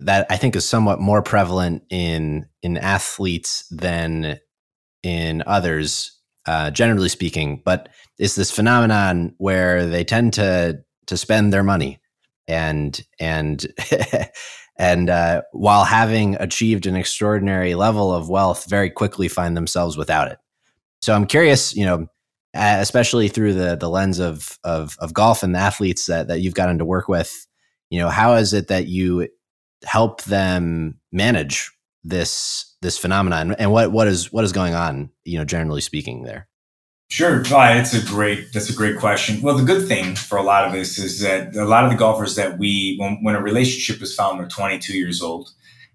[0.00, 4.38] that I think is somewhat more prevalent in in athletes than
[5.06, 7.88] in others uh, generally speaking, but
[8.18, 12.00] it's this phenomenon where they tend to to spend their money
[12.48, 13.66] and and
[14.78, 20.26] and uh, while having achieved an extraordinary level of wealth, very quickly find themselves without
[20.26, 20.38] it.
[21.02, 22.08] So I'm curious, you know,
[22.52, 26.54] especially through the the lens of of, of golf and the athletes that that you've
[26.54, 27.46] gotten to work with,
[27.90, 29.28] you know, how is it that you
[29.84, 31.70] help them manage
[32.08, 36.22] this this phenomenon and what what is what is going on, you know, generally speaking
[36.22, 36.48] there?
[37.08, 39.40] Sure, it's a great that's a great question.
[39.40, 41.96] Well, the good thing for a lot of this is that a lot of the
[41.96, 45.50] golfers that we when, when a relationship is found, they're 22 years old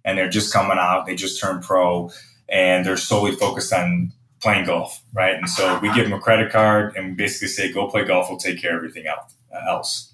[0.05, 2.09] and they're just coming out, they just turned pro,
[2.49, 5.35] and they're solely focused on playing golf, right?
[5.35, 8.29] And so we give them a credit card and basically say, "Go play golf.
[8.29, 10.13] We'll take care of everything uh, else."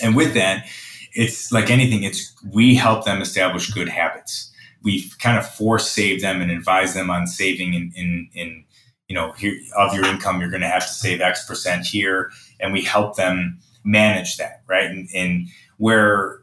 [0.00, 0.66] And with that,
[1.14, 2.02] it's like anything.
[2.02, 4.47] It's we help them establish good habits.
[4.82, 8.64] We kind of force save them and advise them on saving in in, in
[9.08, 12.30] you know, here, of your income, you're going to have to save X percent here.
[12.60, 14.90] And we help them manage that, right?
[14.90, 15.48] And, and
[15.78, 16.40] where,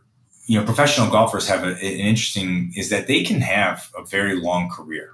[0.47, 4.35] you know, professional golfers have a, an interesting is that they can have a very
[4.35, 5.11] long career,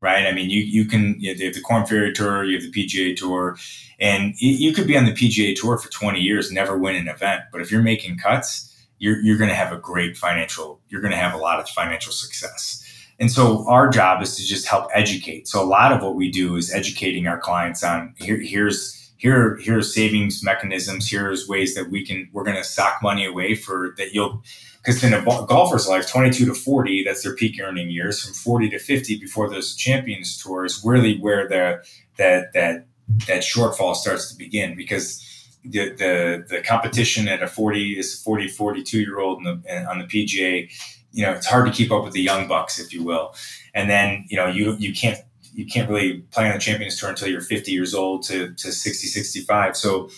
[0.00, 0.26] right?
[0.26, 2.72] I mean, you, you can, you, know, you have the Korn Ferry Tour, you have
[2.72, 3.56] the PGA Tour,
[3.98, 7.42] and you could be on the PGA Tour for 20 years, never win an event.
[7.50, 8.71] But if you're making cuts,
[9.02, 11.68] you're, you're going to have a great financial, you're going to have a lot of
[11.68, 12.78] financial success.
[13.18, 15.48] And so our job is to just help educate.
[15.48, 19.56] So a lot of what we do is educating our clients on here, here's here
[19.60, 21.10] here's savings mechanisms.
[21.10, 24.42] Here's ways that we can we're going to sock money away for that you'll
[24.78, 28.24] because in a golfer's life, 22 to 40, that's their peak earning years.
[28.24, 31.84] From 40 to 50, before those champions tours, really where the
[32.18, 32.86] that that
[33.26, 35.24] that shortfall starts to begin because
[35.64, 40.04] the the the competition at a 40 is 40 42 year old the, on the
[40.04, 40.68] PGA
[41.12, 43.34] you know, it's hard to keep up with the young bucks, if you will.
[43.74, 45.18] And then, you know, you you can't
[45.54, 48.72] you can't really play on the Champions Tour until you're 50 years old to, to
[48.72, 49.76] 60, 65.
[49.76, 50.08] So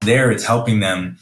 [0.00, 1.18] there it's helping them.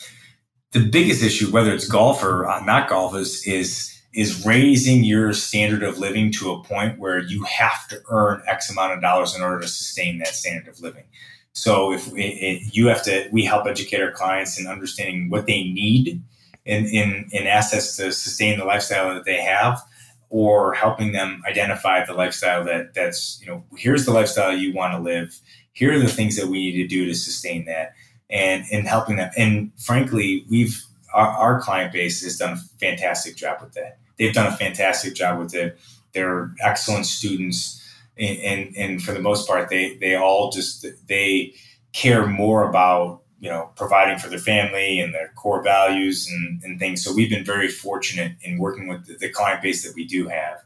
[0.72, 5.82] The biggest issue, whether it's golf or not golf, is, is is raising your standard
[5.82, 9.42] of living to a point where you have to earn X amount of dollars in
[9.42, 11.04] order to sustain that standard of living.
[11.52, 15.64] So if it, you have to, we help educate our clients in understanding what they
[15.64, 16.22] need
[16.64, 19.82] in, in, in assets to sustain the lifestyle that they have
[20.30, 24.92] or helping them identify the lifestyle that that's you know here's the lifestyle you want
[24.92, 25.40] to live.
[25.72, 27.94] Here are the things that we need to do to sustain that.
[28.30, 29.30] And and helping them.
[29.36, 30.84] And frankly we've
[31.14, 33.98] our, our client base has done a fantastic job with that.
[34.18, 35.78] They've done a fantastic job with it.
[36.12, 37.77] They're excellent students
[38.18, 41.54] and, and, for the most part they they all just they
[41.92, 46.78] care more about you know providing for their family and their core values and, and
[46.78, 47.04] things.
[47.04, 50.28] So we've been very fortunate in working with the, the, client base that we do
[50.28, 50.62] have.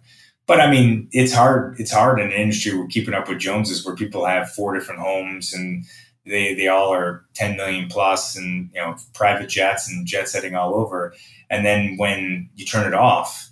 [0.47, 3.87] But i mean it's hard it's hard in an industry we're keeping up with joneses
[3.87, 5.85] where people have four different homes and
[6.27, 10.55] they they all are 10 million plus and you know private jets and jet setting
[10.55, 11.15] all over.
[11.51, 13.51] And then when you turn it off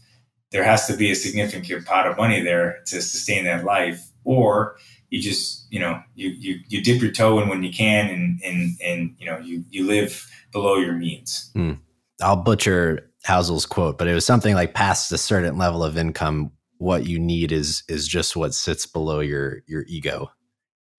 [0.50, 4.76] there has to be a significant pot of money there to sustain that life or
[5.10, 8.40] you just you know you you you dip your toe in when you can and
[8.44, 11.50] and and you know you you live below your means.
[11.54, 11.78] Mm.
[12.22, 16.52] I'll butcher Housel's quote, but it was something like past a certain level of income,
[16.78, 20.30] what you need is is just what sits below your your ego.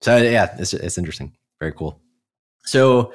[0.00, 1.32] So yeah, it's it's interesting.
[1.58, 2.00] Very cool.
[2.64, 3.12] So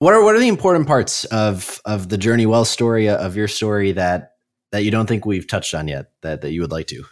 [0.00, 3.48] what are what are the important parts of of the Journey Wealth story of your
[3.48, 4.33] story that
[4.74, 7.04] that you don't think we've touched on yet that that you would like to?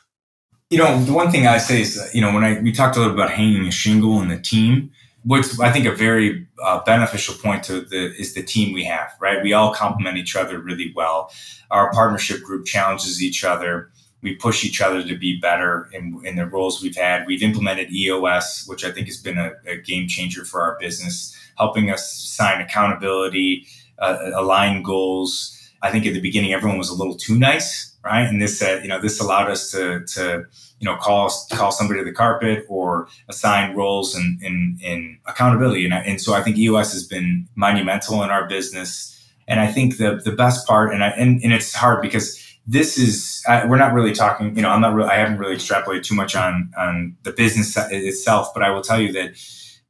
[0.68, 2.98] You know, the one thing I say is, you know, when I we talked a
[2.98, 4.90] little about hanging a shingle and the team,
[5.24, 9.12] which I think a very uh, beneficial point to the is the team we have.
[9.20, 11.30] Right, we all complement each other really well.
[11.70, 13.92] Our partnership group challenges each other.
[14.22, 17.26] We push each other to be better in, in the roles we've had.
[17.28, 21.36] We've implemented EOS, which I think has been a, a game changer for our business,
[21.58, 23.68] helping us sign accountability,
[24.00, 25.51] uh, align goals.
[25.82, 28.26] I think at the beginning everyone was a little too nice right?
[28.26, 30.44] And this, uh, you know, this allowed us to, to,
[30.80, 35.18] you know, call call somebody to the carpet or assign roles and in, in, in,
[35.26, 35.84] accountability.
[35.84, 39.08] And, I, and so I think EOS has been monumental in our business.
[39.46, 42.96] And I think the the best part, and I, and, and it's hard because this
[42.96, 44.54] is uh, we're not really talking.
[44.56, 45.10] You know, I'm not really.
[45.10, 49.00] I haven't really extrapolated too much on on the business itself, but I will tell
[49.00, 49.32] you that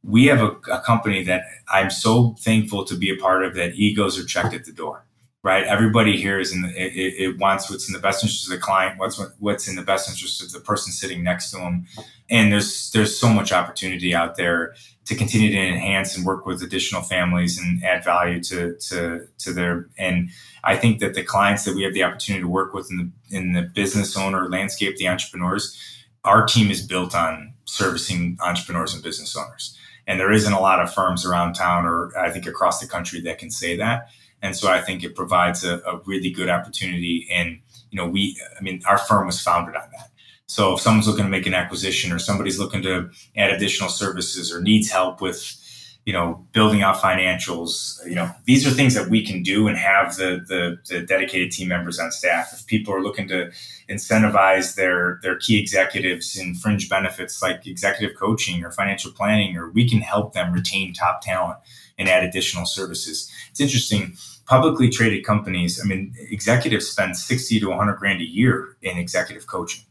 [0.03, 3.55] we have a, a company that I'm so thankful to be a part of.
[3.55, 5.05] That egos are checked at the door
[5.43, 5.65] right?
[5.65, 8.59] Everybody here is in the, it, it, wants what's in the best interest of the
[8.59, 11.87] client, what's what's in the best interest of the person sitting next to them,
[12.31, 14.75] and there's there's so much opportunity out there
[15.05, 19.53] to continue to enhance and work with additional families and add value to to to
[19.53, 20.31] their and
[20.65, 23.37] I think that the clients that we have the opportunity to work with in the
[23.37, 25.77] in the business owner landscape, the entrepreneurs,
[26.25, 29.77] our team is built on servicing entrepreneurs and business owners.
[30.07, 33.21] And there isn't a lot of firms around town or I think across the country
[33.23, 34.09] that can say that.
[34.43, 37.29] And so I think it provides a, a really good opportunity.
[37.33, 40.11] And, you know, we, I mean, our firm was founded on that.
[40.47, 44.53] So if someone's looking to make an acquisition or somebody's looking to add additional services
[44.53, 45.59] or needs help with,
[46.05, 49.79] you know, building out financials, you know, these are things that we can do and
[49.79, 52.53] have the, the, the dedicated team members on staff.
[52.53, 53.53] If people are looking to
[53.89, 59.71] incentivize their their key executives in fringe benefits like executive coaching or financial planning, or
[59.71, 61.59] we can help them retain top talent
[62.03, 63.31] and add additional services.
[63.51, 64.17] It's interesting.
[64.47, 69.47] Publicly traded companies, I mean, executives spend 60 to 100 grand a year in executive
[69.47, 69.85] coaching.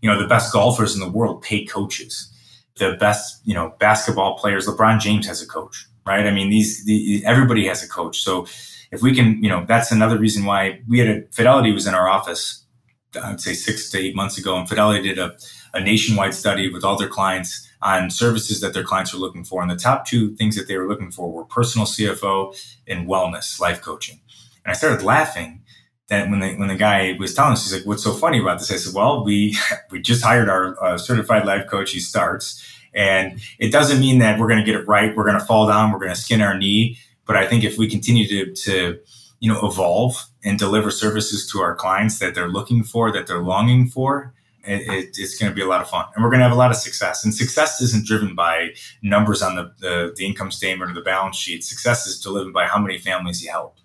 [0.00, 2.32] You know, the best golfers in the world pay coaches
[2.78, 4.66] the best, you know, basketball players.
[4.66, 6.26] LeBron James has a coach, right?
[6.26, 8.20] I mean, these, the, everybody has a coach.
[8.20, 8.46] So
[8.90, 11.94] if we can, you know, that's another reason why we had a Fidelity was in
[11.94, 12.64] our office,
[13.22, 15.36] I'd say six to eight months ago, and Fidelity did a,
[15.74, 19.62] a nationwide study with all their clients on services that their clients were looking for.
[19.62, 22.56] And the top two things that they were looking for were personal CFO
[22.86, 24.20] and wellness, life coaching.
[24.64, 25.62] And I started laughing
[26.08, 28.58] that when the when the guy was telling us, he's like, "What's so funny about
[28.58, 29.56] this?" I said, "Well, we
[29.90, 31.92] we just hired our uh, certified life coach.
[31.92, 32.64] He starts,
[32.94, 35.14] and it doesn't mean that we're going to get it right.
[35.14, 35.92] We're going to fall down.
[35.92, 36.98] We're going to skin our knee.
[37.26, 38.98] But I think if we continue to to
[39.40, 43.42] you know evolve and deliver services to our clients that they're looking for, that they're
[43.42, 46.06] longing for." It, it, it's going to be a lot of fun.
[46.14, 47.24] And we're going to have a lot of success.
[47.24, 48.70] And success isn't driven by
[49.02, 51.64] numbers on the, the, the income statement or the balance sheet.
[51.64, 53.78] Success is driven by how many families you help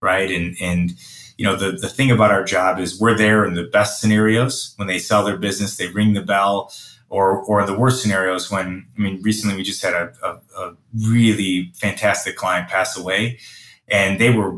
[0.00, 0.30] right?
[0.30, 0.92] And and
[1.36, 4.74] you know, the, the thing about our job is we're there in the best scenarios.
[4.76, 6.72] When they sell their business, they ring the bell,
[7.08, 10.76] or or the worst scenarios when I mean, recently we just had a, a, a
[11.08, 13.38] really fantastic client pass away,
[13.90, 14.56] and they were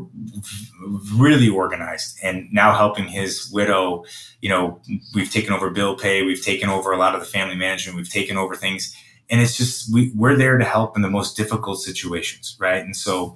[1.15, 4.03] really organized and now helping his widow.
[4.41, 4.81] You know,
[5.13, 8.09] we've taken over bill pay, we've taken over a lot of the family management, we've
[8.09, 8.95] taken over things,
[9.29, 12.83] and it's just we, we're there to help in the most difficult situations, right?
[12.83, 13.35] And so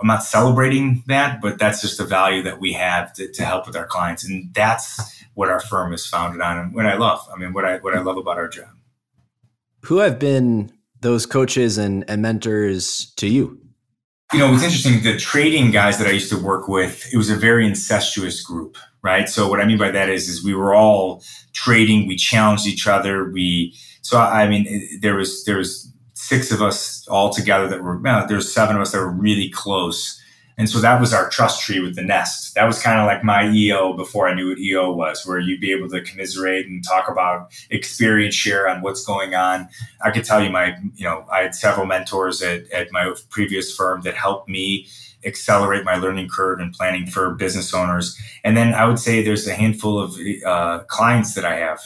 [0.00, 3.66] I'm not celebrating that, but that's just the value that we have to, to help
[3.66, 4.24] with our clients.
[4.24, 7.26] And that's what our firm is founded on and what I love.
[7.32, 8.68] I mean, what I, what I love about our job.
[9.82, 13.60] Who have been those coaches and, and mentors to you?
[14.32, 15.02] You know, it's interesting.
[15.02, 18.76] The trading guys that I used to work with, it was a very incestuous group,
[19.02, 19.28] right?
[19.28, 21.22] So what I mean by that is, is we were all
[21.52, 22.08] trading.
[22.08, 23.30] We challenged each other.
[23.30, 27.98] We, so I mean, there was, there was six of us all together that were
[27.98, 30.20] well, there's seven of us that were really close
[30.58, 32.54] and so that was our trust tree with the nest.
[32.54, 35.60] That was kind of like my eo before i knew what eo was where you'd
[35.60, 39.68] be able to commiserate and talk about experience share on what's going on.
[40.02, 43.74] I could tell you my you know i had several mentors at, at my previous
[43.74, 44.88] firm that helped me
[45.24, 48.18] accelerate my learning curve and planning for business owners.
[48.44, 51.80] And then i would say there's a handful of uh, clients that i have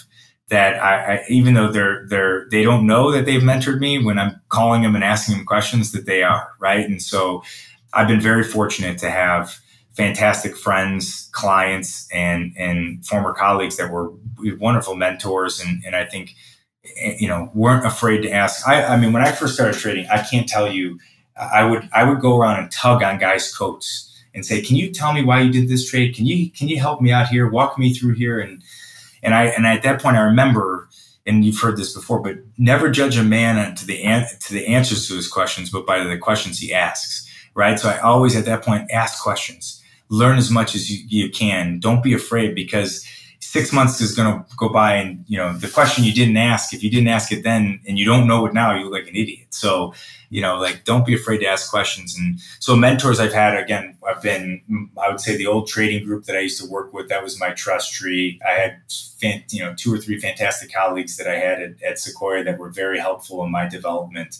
[0.51, 4.19] that I, I, even though they're they're they don't know that they've mentored me when
[4.19, 6.85] I'm calling them and asking them questions that they are right?
[6.85, 7.43] And so
[7.93, 9.59] I've been very fortunate to have
[9.93, 14.13] fantastic friends clients and and former colleagues that were
[14.59, 15.61] wonderful mentors.
[15.61, 16.35] And and I think
[16.97, 18.67] eh, you know weren't afraid to ask.
[18.67, 20.99] I, I mean when I first started trading I can't tell you
[21.37, 24.91] I would I would go around and tug on guys coats and say can you
[24.91, 26.15] tell me why you did this trade?
[26.15, 27.49] Can you can you help me out here?
[27.49, 28.39] Walk me through here.
[28.39, 28.63] And
[29.23, 30.89] and I and at that point I remember,
[31.27, 34.67] and you've heard this before, but never judge a man to the an, to the
[34.67, 37.27] answers to his questions, but by the questions he asks.
[37.55, 37.79] Right.
[37.79, 41.81] So I always at that point ask questions, learn as much as you, you can.
[41.81, 43.05] Don't be afraid because
[43.41, 46.73] six months is going to go by and you know the question you didn't ask
[46.73, 49.09] if you didn't ask it then and you don't know it now you look like
[49.09, 49.49] an idiot.
[49.51, 49.95] So
[50.29, 52.17] you know like don't be afraid to ask questions.
[52.17, 56.27] And so mentors i've had again i've been i would say the old trading group
[56.27, 57.09] that i used to work with.
[57.09, 58.41] That was my trust tree.
[58.47, 58.77] I had
[59.21, 62.59] fan, you know two or three fantastic colleagues that i had at, at sequoia that
[62.59, 64.39] were very helpful in my development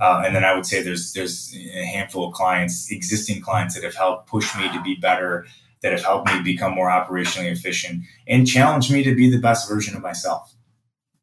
[0.00, 3.84] uh, and then I would say there's there's a handful of clients, existing clients that
[3.84, 5.46] have helped push me to be better
[5.82, 9.68] that have helped me become more operationally efficient and challenged me to be the best
[9.68, 10.54] version of myself.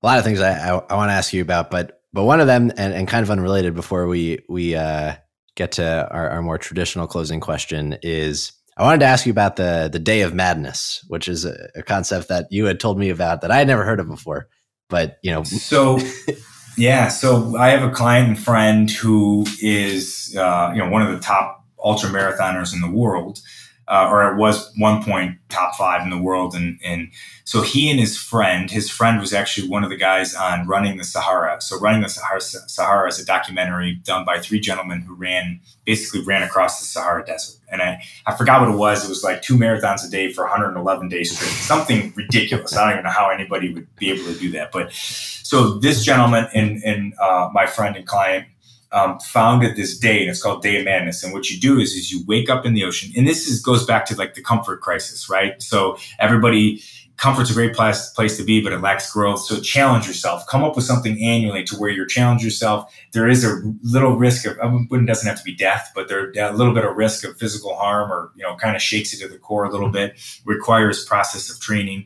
[0.03, 2.39] A lot of things I, I, I want to ask you about, but but one
[2.39, 5.15] of them, and, and kind of unrelated, before we we uh,
[5.55, 9.55] get to our, our more traditional closing question, is I wanted to ask you about
[9.55, 13.09] the the Day of Madness, which is a, a concept that you had told me
[13.09, 14.47] about that I had never heard of before.
[14.89, 15.99] But you know, so
[16.80, 21.12] yeah, so I have a client and friend who is uh, you know one of
[21.12, 23.42] the top ultra marathoners in the world
[23.90, 26.54] uh, or it was one point top five in the world.
[26.54, 27.10] And, and
[27.44, 30.98] so he and his friend, his friend was actually one of the guys on Running
[30.98, 31.60] the Sahara.
[31.60, 36.24] So Running the Sahara, Sahara is a documentary done by three gentlemen who ran, basically
[36.24, 37.60] ran across the Sahara Desert.
[37.72, 39.04] And I, I forgot what it was.
[39.04, 42.78] It was like two marathons a day for 111 days straight, something ridiculous.
[42.78, 44.72] I don't even know how anybody would be able to do that.
[44.72, 48.46] But so this gentleman and, and uh, my friend and client,
[48.92, 51.24] um, founded this day, and it's called Day of Madness.
[51.24, 53.62] And what you do is, is you wake up in the ocean, and this is
[53.62, 55.62] goes back to like the comfort crisis, right?
[55.62, 56.82] So everybody,
[57.20, 59.42] comfort's a great place place to be, but it lacks growth.
[59.42, 60.48] So challenge yourself.
[60.48, 62.94] Come up with something annually to where you challenge yourself.
[63.12, 66.54] There is a little risk of, it doesn't have to be death, but there a
[66.54, 69.32] little bit of risk of physical harm, or you know, kind of shakes you to
[69.32, 70.16] the core a little bit.
[70.46, 72.06] Requires process of training.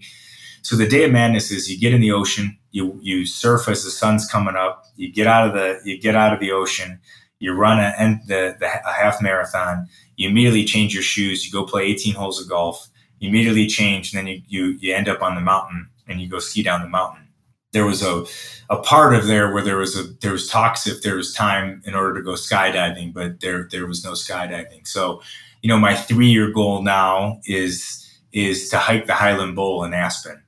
[0.64, 3.84] So the day of madness is you get in the ocean, you you surf as
[3.84, 7.02] the sun's coming up, you get out of the you get out of the ocean,
[7.40, 11.52] you run a, and the, the a half marathon, you immediately change your shoes, you
[11.52, 12.88] go play 18 holes of golf,
[13.20, 16.30] you immediately change, and then you you, you end up on the mountain and you
[16.30, 17.28] go ski down the mountain.
[17.74, 18.24] There was a
[18.70, 21.82] a part of there where there was a there was talks if there was time
[21.86, 24.88] in order to go skydiving, but there there was no skydiving.
[24.88, 25.22] So,
[25.62, 28.00] you know, my three year goal now is
[28.32, 30.43] is to hike the Highland Bowl in Aspen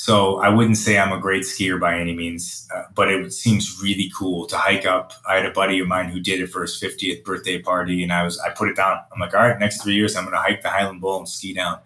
[0.00, 3.82] so I wouldn't say I'm a great skier by any means, uh, but it seems
[3.82, 5.12] really cool to hike up.
[5.28, 8.10] I had a buddy of mine who did it for his 50th birthday party, and
[8.10, 8.96] I was I put it down.
[9.12, 11.28] I'm like, all right, next three years I'm going to hike the Highland Bowl and
[11.28, 11.80] ski down.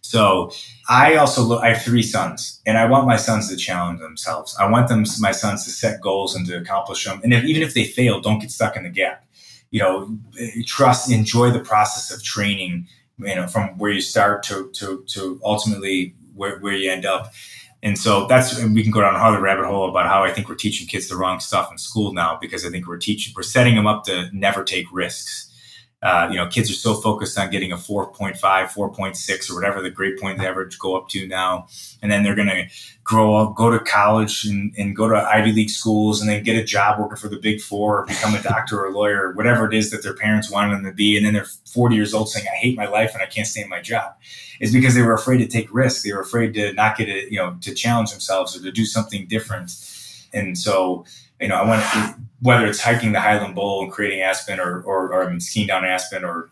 [0.00, 0.52] So
[0.88, 1.62] I also look.
[1.62, 4.56] I have three sons, and I want my sons to challenge themselves.
[4.58, 7.20] I want them, my sons, to set goals and to accomplish them.
[7.22, 9.26] And if, even if they fail, don't get stuck in the gap.
[9.70, 10.18] You know,
[10.64, 12.88] trust, enjoy the process of training.
[13.18, 17.32] You know, from where you start to to to ultimately where, where you end up.
[17.82, 20.54] And so that's we can go down another rabbit hole about how I think we're
[20.54, 23.74] teaching kids the wrong stuff in school now because I think we're teaching we're setting
[23.74, 25.49] them up to never take risks
[26.02, 29.90] uh, you know, kids are so focused on getting a 4.5, 4.6, or whatever the
[29.90, 31.66] grade point average go up to now.
[32.00, 32.66] And then they're going to
[33.04, 36.56] grow up, go to college and, and go to Ivy League schools and then get
[36.56, 39.32] a job working for the big four or become a doctor or a lawyer or
[39.32, 41.18] whatever it is that their parents wanted them to be.
[41.18, 43.62] And then they're 40 years old saying, I hate my life and I can't stay
[43.62, 44.14] in my job.
[44.58, 46.02] Is because they were afraid to take risks.
[46.02, 48.84] They were afraid to not get it, you know, to challenge themselves or to do
[48.84, 49.72] something different.
[50.32, 51.04] And so,
[51.40, 54.82] you know, I want to, whether it's hiking the Highland Bowl and creating Aspen or,
[54.82, 56.50] or, or um, skiing down Aspen or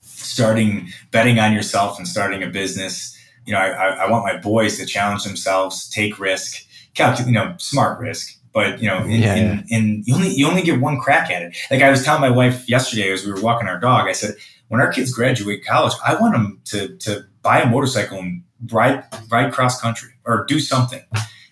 [0.00, 3.16] starting betting on yourself and starting a business.
[3.46, 6.64] You know, I, I want my boys to challenge themselves, take risk,
[6.94, 8.38] calculate, you know, smart risk.
[8.52, 9.78] But you know, in, yeah, in, yeah.
[9.78, 11.56] in, you only you only get one crack at it.
[11.70, 14.36] Like I was telling my wife yesterday as we were walking our dog, I said,
[14.68, 19.02] when our kids graduate college, I want them to to buy a motorcycle and ride
[19.28, 21.02] ride cross country or do something.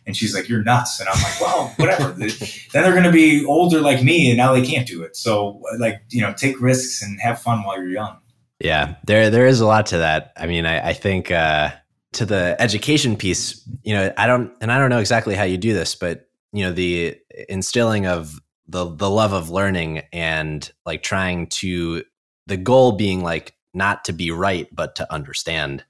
[0.07, 2.29] And she's like, "You're nuts." And I'm like, "Well, whatever." then
[2.73, 5.17] they're going to be older like me, and now they can't do it.
[5.17, 8.19] So, like, you know, take risks and have fun while you're young.
[8.59, 10.33] Yeah, there there is a lot to that.
[10.37, 11.71] I mean, I, I think uh,
[12.13, 15.57] to the education piece, you know, I don't, and I don't know exactly how you
[15.57, 17.17] do this, but you know, the
[17.49, 18.39] instilling of
[18.69, 22.05] the the love of learning and like trying to
[22.47, 25.85] the goal being like not to be right, but to understand,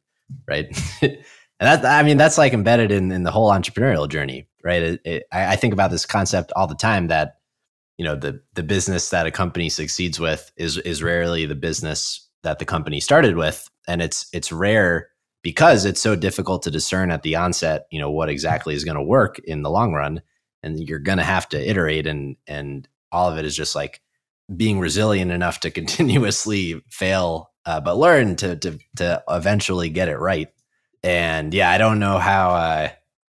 [0.49, 0.67] right?
[1.63, 4.83] and that I mean that's like embedded in in the whole entrepreneurial journey, right?
[4.83, 7.37] It, it, I, think about this concept all the time that
[7.99, 12.29] you know the the business that a company succeeds with is is rarely the business
[12.43, 15.11] that the company started with, and it's it's rare
[15.43, 18.97] because it's so difficult to discern at the onset, you know, what exactly is going
[18.97, 20.21] to work in the long run,
[20.65, 24.01] and you're going to have to iterate, and and all of it is just like
[24.57, 30.19] being resilient enough to continuously fail, uh, but learn to to to eventually get it
[30.19, 30.49] right
[31.03, 32.89] and yeah, I don't know how uh,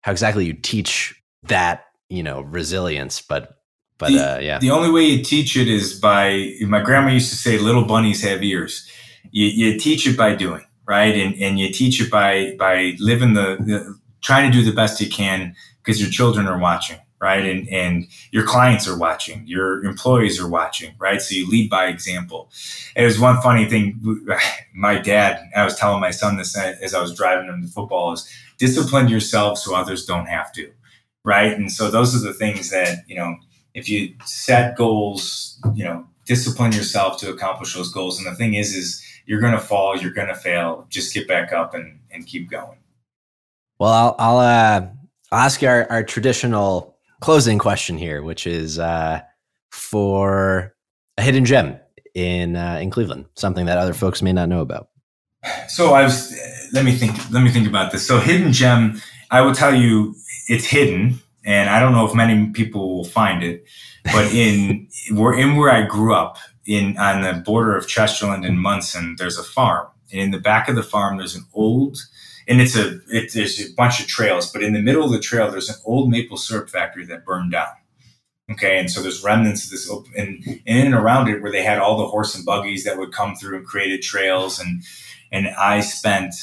[0.03, 3.59] how exactly you teach that you know resilience, but
[3.99, 7.31] but the, uh, yeah, the only way you teach it is by my grandma used
[7.31, 8.89] to say, "Little bunnies have ears."
[9.31, 13.35] You, you teach it by doing right, and and you teach it by by living
[13.35, 17.47] the, the trying to do the best you can because your children are watching right?
[17.47, 21.23] And and your clients are watching, your employees are watching, right?
[21.23, 22.51] So you lead by example.
[22.95, 23.99] It was one funny thing.
[24.75, 28.13] My dad, I was telling my son this as I was driving him to football,
[28.13, 30.71] is discipline yourself so others don't have to,
[31.25, 31.53] right?
[31.53, 33.37] And so those are the things that you know.
[33.73, 38.19] If you set goals, you know, discipline yourself to accomplish those goals.
[38.19, 40.87] And the thing is, is you're going to fall, you're going to fail.
[40.91, 42.79] Just get back up and and keep going.
[43.79, 44.87] Well, I'll I'll, uh,
[45.33, 46.94] ask you our, our traditional
[47.25, 49.21] closing question here, which is uh,
[49.71, 50.75] for
[51.17, 51.81] a hidden gem
[52.15, 54.91] in uh, in Cleveland, something that other folks may not know about.
[55.69, 56.39] So I was.
[56.73, 57.17] Let me think.
[57.31, 58.07] Let me think about this.
[58.07, 59.01] So hidden gem.
[59.31, 60.15] I will tell you,
[60.49, 63.65] it's hidden, and I don't know if many people will find it.
[64.05, 66.37] But in we're in where I grew up,
[66.67, 70.69] in on the border of Chesterland and Munson, there's a farm, And in the back
[70.69, 71.97] of the farm, there's an old,
[72.47, 75.21] and it's a, it, there's a bunch of trails, but in the middle of the
[75.21, 77.69] trail, there's an old maple syrup factory that burned down.
[78.51, 78.79] Okay.
[78.79, 81.79] And so there's remnants of this, and, and in and around it where they had
[81.79, 84.59] all the horse and buggies that would come through and created trails.
[84.59, 84.83] And,
[85.33, 86.35] and I spent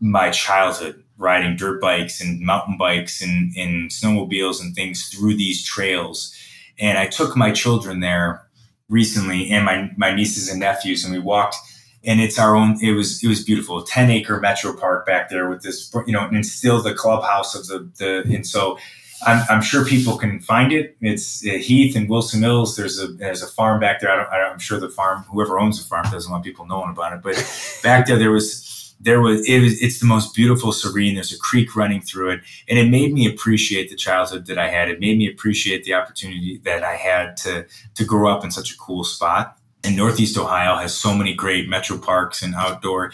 [0.00, 5.64] my childhood riding dirt bikes and mountain bikes and, and snowmobiles and things through these
[5.64, 6.32] trails.
[6.78, 8.46] And I took my children there
[8.88, 11.56] recently and my, my nieces and nephews and we walked
[12.04, 15.48] and it's our own it was it was beautiful 10 acre metro park back there
[15.48, 18.78] with this you know and still the clubhouse of the the and so
[19.26, 20.96] I'm, I'm sure people can find it.
[21.00, 22.76] It's uh, Heath and Wilson Mills.
[22.76, 24.10] There's a there's a farm back there.
[24.10, 27.22] I am sure the farm, whoever owns the farm, doesn't want people knowing about it.
[27.22, 27.34] But
[27.82, 31.14] back there, there was there was it was it's the most beautiful serene.
[31.14, 34.68] There's a creek running through it, and it made me appreciate the childhood that I
[34.68, 34.88] had.
[34.88, 38.72] It made me appreciate the opportunity that I had to to grow up in such
[38.72, 39.57] a cool spot.
[39.88, 43.12] And Northeast Ohio has so many great metro parks and outdoor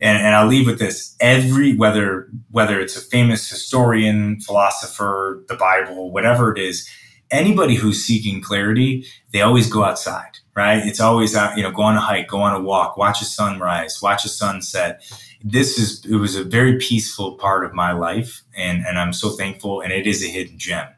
[0.00, 5.56] and, and I'll leave with this: every whether whether it's a famous historian, philosopher, the
[5.56, 6.88] Bible, whatever it is,
[7.30, 10.84] anybody who's seeking clarity, they always go outside, right?
[10.84, 13.24] It's always out, you know, go on a hike, go on a walk, watch a
[13.24, 15.02] sunrise, watch a sunset.
[15.48, 19.30] This is it was a very peaceful part of my life, and and I'm so
[19.30, 20.88] thankful, and it is a hidden gem.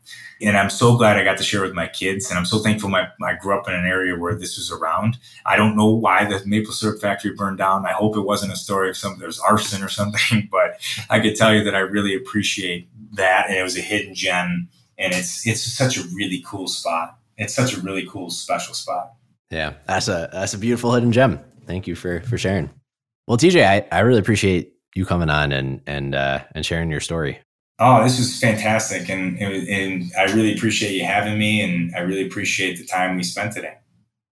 [0.41, 2.31] And I'm so glad I got to share with my kids.
[2.31, 5.19] And I'm so thankful my, I grew up in an area where this was around.
[5.45, 7.87] I don't know why the maple syrup factory burned down.
[7.87, 10.81] I hope it wasn't a story of some there's arson or something, but
[11.11, 13.49] I could tell you that I really appreciate that.
[13.49, 14.69] And it was a hidden gem.
[14.97, 17.19] And it's it's such a really cool spot.
[17.37, 19.13] It's such a really cool special spot.
[19.51, 21.41] Yeah, that's a that's a beautiful hidden gem.
[21.67, 22.71] Thank you for for sharing.
[23.29, 27.01] Well, TJ, I, I really appreciate you coming on and and uh, and sharing your
[27.01, 27.39] story.
[27.79, 32.27] Oh, this was fantastic, and and I really appreciate you having me, and I really
[32.27, 33.75] appreciate the time we spent today.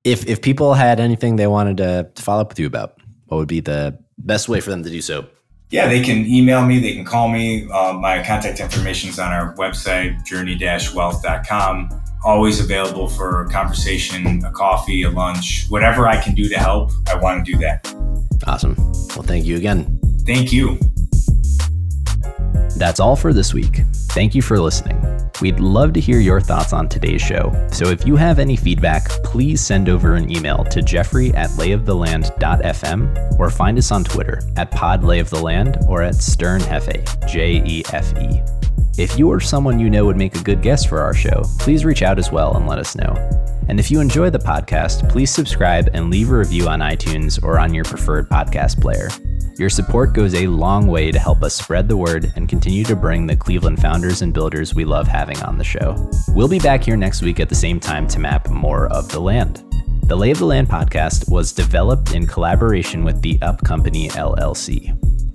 [0.04, 3.36] If if people had anything they wanted to, to follow up with you about, what
[3.36, 5.26] would be the best way for them to do so?
[5.68, 7.68] Yeah, they can email me, they can call me.
[7.70, 12.02] Uh, my contact information is on our website, journey-wealth.com.
[12.24, 16.92] Always available for a conversation, a coffee, a lunch, whatever I can do to help.
[17.08, 18.25] I want to do that.
[18.46, 18.76] Awesome.
[18.76, 19.98] Well, thank you again.
[20.26, 20.78] Thank you.
[22.76, 23.82] That's all for this week.
[24.10, 25.02] Thank you for listening.
[25.40, 29.08] We'd love to hear your thoughts on today's show, so if you have any feedback,
[29.22, 34.70] please send over an email to jeffrey at layoftheland.fm or find us on Twitter at
[34.70, 38.40] podlayoftheland or at sternjefe, J E F E.
[38.98, 41.84] If you or someone you know would make a good guest for our show, please
[41.84, 43.12] reach out as well and let us know.
[43.68, 47.58] And if you enjoy the podcast, please subscribe and leave a review on iTunes or
[47.58, 49.08] on your preferred podcast player.
[49.58, 52.94] Your support goes a long way to help us spread the word and continue to
[52.94, 55.96] bring the Cleveland founders and builders we love having on the show.
[56.28, 59.20] We'll be back here next week at the same time to map more of the
[59.20, 59.64] land.
[60.04, 65.15] The Lay of the Land podcast was developed in collaboration with the Up Company LLC.